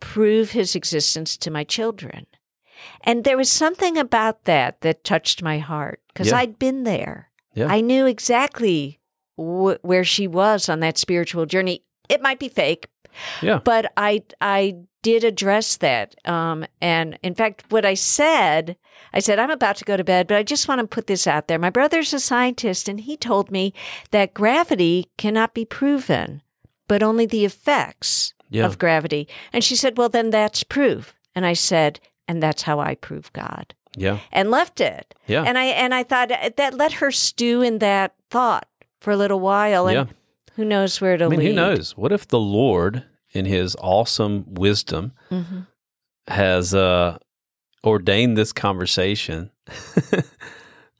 prove 0.00 0.50
his 0.50 0.74
existence 0.74 1.36
to 1.38 1.50
my 1.50 1.64
children. 1.64 2.26
And 3.02 3.24
there 3.24 3.36
was 3.36 3.50
something 3.50 3.96
about 3.98 4.44
that 4.44 4.80
that 4.80 5.04
touched 5.04 5.42
my 5.42 5.58
heart 5.58 6.00
because 6.08 6.28
Yeah. 6.28 6.38
I'd 6.38 6.58
been 6.58 6.84
there. 6.84 7.30
Yeah. 7.54 7.66
I 7.66 7.80
knew 7.82 8.06
exactly 8.06 9.00
wh- 9.36 9.76
where 9.82 10.04
she 10.04 10.26
was 10.26 10.68
on 10.68 10.80
that 10.80 10.96
spiritual 10.98 11.44
journey. 11.46 11.82
It 12.08 12.22
might 12.22 12.38
be 12.38 12.48
fake, 12.48 12.88
Yeah. 13.42 13.60
but 13.62 13.92
I 13.96 14.22
I 14.40 14.76
did 15.02 15.24
address 15.24 15.76
that. 15.78 16.14
Um, 16.28 16.64
and 16.80 17.18
in 17.22 17.34
fact, 17.34 17.64
what 17.70 17.84
I 17.86 17.94
said, 17.94 18.76
I 19.12 19.20
said 19.20 19.38
I'm 19.38 19.50
about 19.50 19.76
to 19.76 19.84
go 19.84 19.96
to 19.96 20.04
bed, 20.04 20.26
but 20.26 20.36
I 20.36 20.42
just 20.42 20.68
want 20.68 20.80
to 20.80 20.86
put 20.86 21.06
this 21.06 21.26
out 21.26 21.48
there. 21.48 21.58
My 21.58 21.70
brother's 21.70 22.12
a 22.12 22.20
scientist, 22.20 22.88
and 22.88 23.00
he 23.00 23.16
told 23.16 23.50
me 23.50 23.72
that 24.10 24.34
gravity 24.34 25.06
cannot 25.16 25.54
be 25.54 25.64
proven, 25.64 26.42
but 26.88 27.02
only 27.02 27.26
the 27.26 27.44
effects 27.44 28.34
Yeah. 28.50 28.66
of 28.66 28.78
gravity. 28.78 29.28
And 29.52 29.62
she 29.64 29.76
said, 29.76 29.96
"Well, 29.96 30.08
then 30.08 30.30
that's 30.30 30.64
proof." 30.64 31.14
And 31.34 31.46
I 31.46 31.52
said, 31.54 32.00
"And 32.28 32.42
that's 32.42 32.62
how 32.62 32.78
I 32.80 32.94
prove 32.96 33.32
God." 33.32 33.74
Yeah. 33.96 34.18
And 34.32 34.50
left 34.50 34.80
it. 34.80 35.14
Yeah. 35.26 35.44
And 35.44 35.56
I 35.58 35.64
and 35.64 35.94
I 35.94 36.02
thought 36.04 36.30
uh, 36.30 36.50
that 36.56 36.74
let 36.74 36.94
her 36.94 37.10
stew 37.10 37.62
in 37.62 37.78
that 37.78 38.14
thought 38.30 38.68
for 39.00 39.10
a 39.12 39.16
little 39.16 39.40
while, 39.40 39.86
and 39.88 39.94
Yeah. 40.08 40.14
who 40.56 40.64
knows 40.64 41.00
where 41.00 41.14
it'll 41.14 41.28
I 41.28 41.30
mean, 41.30 41.40
lead. 41.40 41.46
who 41.48 41.52
knows? 41.54 41.96
What 41.96 42.12
if 42.12 42.28
the 42.28 42.38
Lord, 42.38 43.04
in 43.32 43.44
His 43.46 43.76
awesome 43.80 44.44
wisdom, 44.54 45.12
Mhm. 45.30 45.66
has 46.28 46.74
uh, 46.74 47.18
ordained 47.84 48.36
this 48.36 48.52
conversation 48.52 49.50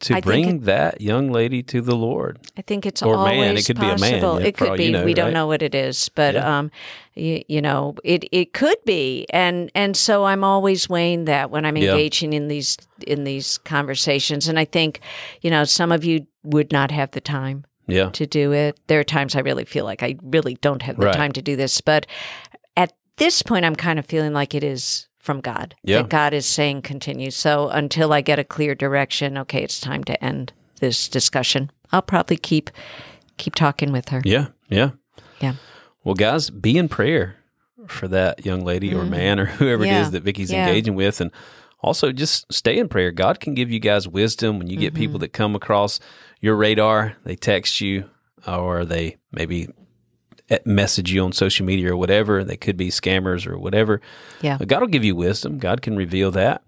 to 0.00 0.14
I 0.16 0.20
bring 0.20 0.48
it- 0.48 0.64
that 0.64 1.00
young 1.00 1.30
lady 1.30 1.62
to 1.64 1.80
the 1.82 1.94
Lord? 1.96 2.38
I 2.56 2.62
think 2.62 2.86
it's 2.86 3.02
Or 3.02 3.16
always 3.16 3.38
man, 3.38 3.56
it 3.56 3.66
could 3.66 3.78
be 3.78 3.86
a 3.86 3.98
man, 3.98 4.20
possible. 4.20 4.40
yeah, 4.40 4.46
it 4.46 4.56
could 4.56 4.76
be. 4.76 4.84
you 4.86 4.90
know, 4.92 5.04
we 5.04 5.12
don't 5.14 5.32
know 5.34 5.46
what 5.46 5.62
it 5.62 5.74
is, 5.74 6.08
but 6.14 6.34
Yeah. 6.34 6.58
um, 6.58 6.70
you, 7.14 7.42
you 7.48 7.60
know, 7.60 7.94
it 8.04 8.24
it 8.32 8.52
could 8.52 8.78
be, 8.86 9.26
and 9.30 9.70
and 9.74 9.96
so 9.96 10.24
I'm 10.24 10.42
always 10.44 10.88
weighing 10.88 11.26
that 11.26 11.50
when 11.50 11.64
I'm 11.66 11.76
Yeah. 11.76 11.90
engaging 11.92 12.32
in 12.32 12.48
these 12.48 12.76
in 13.06 13.24
these 13.24 13.58
conversations, 13.58 14.48
and 14.48 14.58
I 14.58 14.64
think, 14.64 15.00
you 15.42 15.50
know, 15.50 15.64
some 15.64 15.92
of 15.92 16.04
you 16.04 16.26
would 16.44 16.72
not 16.72 16.90
have 16.90 17.10
the 17.10 17.20
time 17.20 17.64
Yeah. 17.90 18.10
to 18.10 18.26
do 18.26 18.52
it. 18.52 18.78
There 18.86 19.00
are 19.00 19.04
times 19.04 19.34
I 19.36 19.40
really 19.40 19.64
feel 19.64 19.84
like 19.84 20.02
I 20.02 20.16
really 20.22 20.54
don't 20.60 20.82
have 20.82 20.96
the 20.96 21.06
Right. 21.06 21.14
time 21.14 21.32
to 21.32 21.42
do 21.42 21.56
this, 21.56 21.80
but 21.80 22.06
at 22.76 22.92
this 23.16 23.42
point, 23.42 23.64
I'm 23.64 23.76
kind 23.76 23.98
of 23.98 24.06
feeling 24.06 24.32
like 24.32 24.54
it 24.54 24.64
is 24.64 25.06
from 25.18 25.40
God. 25.40 25.74
Yeah. 25.82 25.98
That 25.98 26.08
God 26.08 26.32
is 26.34 26.46
saying 26.46 26.82
continue. 26.82 27.30
So 27.30 27.68
until 27.68 28.12
I 28.12 28.20
get 28.22 28.38
a 28.38 28.44
clear 28.44 28.74
direction, 28.74 29.36
okay, 29.38 29.62
it's 29.62 29.78
time 29.80 30.02
to 30.04 30.24
end 30.24 30.52
this 30.80 31.08
discussion. 31.08 31.70
I'll 31.92 32.02
probably 32.02 32.36
keep 32.36 32.70
keep 33.36 33.54
talking 33.54 33.92
with 33.92 34.08
her. 34.10 34.22
Yeah. 34.24 34.46
Yeah. 34.68 34.90
Yeah. 35.40 35.54
Well, 36.04 36.14
guys, 36.14 36.48
be 36.50 36.78
in 36.78 36.88
prayer 36.88 37.36
for 37.86 38.06
that 38.08 38.44
young 38.46 38.64
lady 38.64 38.94
or 38.94 39.04
man 39.04 39.40
or 39.40 39.44
whoever 39.58 39.82
it 39.84 39.86
Mm-hmm. 39.88 39.94
Yeah. 39.94 40.02
is 40.02 40.10
that 40.12 40.22
Vicky's 40.22 40.50
Yeah. 40.52 40.66
engaging 40.68 40.94
with. 40.94 41.20
And 41.20 41.30
also 41.82 42.12
just 42.12 42.52
stay 42.52 42.78
in 42.78 42.88
prayer. 42.88 43.10
God 43.10 43.40
can 43.40 43.54
give 43.54 43.70
you 43.70 43.78
guys 43.80 44.06
wisdom 44.08 44.58
when 44.58 44.68
you 44.68 44.76
get 44.76 44.94
people 44.94 45.14
Mm-hmm. 45.14 45.20
that 45.20 45.32
come 45.32 45.54
across 45.54 46.00
your 46.40 46.56
radar, 46.56 47.16
they 47.24 47.36
text 47.36 47.80
you 47.80 48.08
or 48.46 48.84
they 48.84 49.16
maybe 49.32 49.68
eh, 50.48 50.58
message 50.64 51.12
you 51.12 51.22
on 51.22 51.32
social 51.32 51.66
media 51.66 51.92
or 51.92 51.96
whatever. 51.96 52.44
They 52.44 52.56
could 52.56 52.76
be 52.76 52.88
scammers 52.88 53.46
or 53.46 53.58
whatever. 53.58 54.00
Yeah. 54.40 54.56
But 54.58 54.68
God 54.68 54.80
will 54.80 54.88
give 54.88 55.04
you 55.04 55.14
wisdom. 55.16 55.58
God 55.58 55.82
can 55.82 55.96
reveal 55.96 56.30
that. 56.32 56.62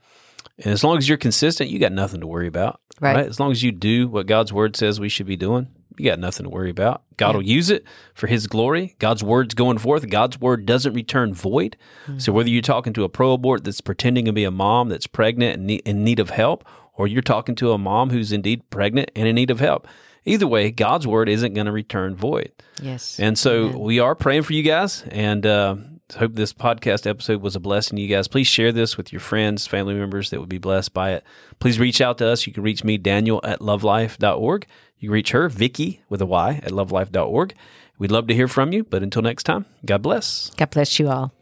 And 0.58 0.72
as 0.72 0.84
long 0.84 0.98
as 0.98 1.08
you're 1.08 1.18
consistent, 1.18 1.70
you 1.70 1.78
got 1.78 1.92
nothing 1.92 2.20
to 2.20 2.26
worry 2.26 2.46
about. 2.46 2.80
Right. 3.00 3.26
As 3.26 3.40
long 3.40 3.50
as 3.50 3.62
you 3.62 3.72
do 3.72 4.08
what 4.08 4.26
God's 4.26 4.52
word 4.52 4.76
says 4.76 5.00
we 5.00 5.08
should 5.08 5.26
be 5.26 5.36
doing, 5.36 5.68
you 5.98 6.10
got 6.10 6.18
nothing 6.18 6.44
to 6.44 6.50
worry 6.50 6.70
about. 6.70 7.02
God 7.16 7.34
will 7.36 7.42
use 7.42 7.70
it 7.70 7.84
for 8.14 8.26
his 8.26 8.46
glory. 8.46 8.96
God's 8.98 9.22
word's 9.22 9.54
going 9.54 9.78
forth. 9.78 10.08
God's 10.08 10.40
word 10.40 10.66
doesn't 10.66 10.92
return 10.92 11.32
void. 11.34 11.76
So 12.18 12.32
whether 12.32 12.48
you're 12.48 12.62
talking 12.62 12.92
to 12.94 13.04
a 13.04 13.08
pro 13.08 13.32
abort 13.32 13.64
that's 13.64 13.80
pretending 13.80 14.24
to 14.24 14.32
be 14.32 14.44
a 14.44 14.50
mom 14.50 14.88
that's 14.88 15.06
pregnant 15.06 15.60
and 15.60 15.70
in 15.70 16.04
need 16.04 16.18
of 16.18 16.30
help, 16.30 16.64
or 16.94 17.06
you're 17.06 17.22
talking 17.22 17.54
to 17.56 17.72
a 17.72 17.78
mom 17.78 18.10
who's 18.10 18.32
indeed 18.32 18.68
pregnant 18.70 19.10
and 19.14 19.28
in 19.28 19.34
need 19.34 19.50
of 19.50 19.60
help, 19.60 19.86
either 20.24 20.46
way, 20.46 20.70
God's 20.70 21.06
word 21.06 21.28
isn't 21.28 21.54
going 21.54 21.66
to 21.66 21.72
return 21.72 22.16
void. 22.16 22.52
Yes. 22.80 23.18
And 23.20 23.38
so 23.38 23.66
Amen. 23.66 23.78
we 23.80 23.98
are 23.98 24.14
praying 24.14 24.42
for 24.42 24.52
you 24.52 24.62
guys 24.62 25.04
and 25.10 25.46
uh, 25.46 25.76
hope 26.14 26.34
this 26.34 26.52
podcast 26.52 27.06
episode 27.06 27.42
was 27.42 27.56
a 27.56 27.60
blessing 27.60 27.96
to 27.96 28.02
you 28.02 28.08
guys. 28.08 28.28
Please 28.28 28.46
share 28.46 28.72
this 28.72 28.96
with 28.96 29.12
your 29.12 29.20
friends, 29.20 29.66
family 29.66 29.94
members 29.94 30.30
that 30.30 30.40
would 30.40 30.48
be 30.48 30.58
blessed 30.58 30.92
by 30.92 31.12
it. 31.12 31.24
Please 31.58 31.78
reach 31.78 32.00
out 32.00 32.18
to 32.18 32.26
us. 32.26 32.46
You 32.46 32.52
can 32.52 32.62
reach 32.62 32.84
me, 32.84 32.98
Daniel, 32.98 33.40
at 33.44 33.60
lovelife.org. 33.60 34.66
You 34.98 35.08
can 35.08 35.12
reach 35.12 35.30
her, 35.30 35.48
Vicky, 35.48 36.02
with 36.08 36.20
a 36.20 36.26
Y, 36.26 36.60
at 36.62 36.70
lovelife.org. 36.72 37.54
We'd 37.98 38.10
love 38.10 38.26
to 38.28 38.34
hear 38.34 38.48
from 38.48 38.72
you. 38.72 38.84
But 38.84 39.02
until 39.02 39.22
next 39.22 39.44
time, 39.44 39.66
God 39.84 40.02
bless. 40.02 40.50
God 40.56 40.70
bless 40.70 40.98
you 40.98 41.08
all. 41.08 41.32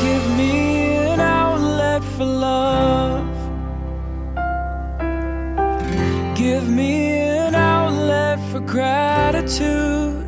Give 0.00 0.36
me 0.36 0.96
an 0.96 1.20
outlet 1.20 2.04
for 2.04 2.24
love. 2.24 3.26
Give 6.36 6.68
me 6.68 7.12
an 7.14 7.54
outlet 7.54 8.38
for 8.50 8.60
gratitude. 8.60 10.27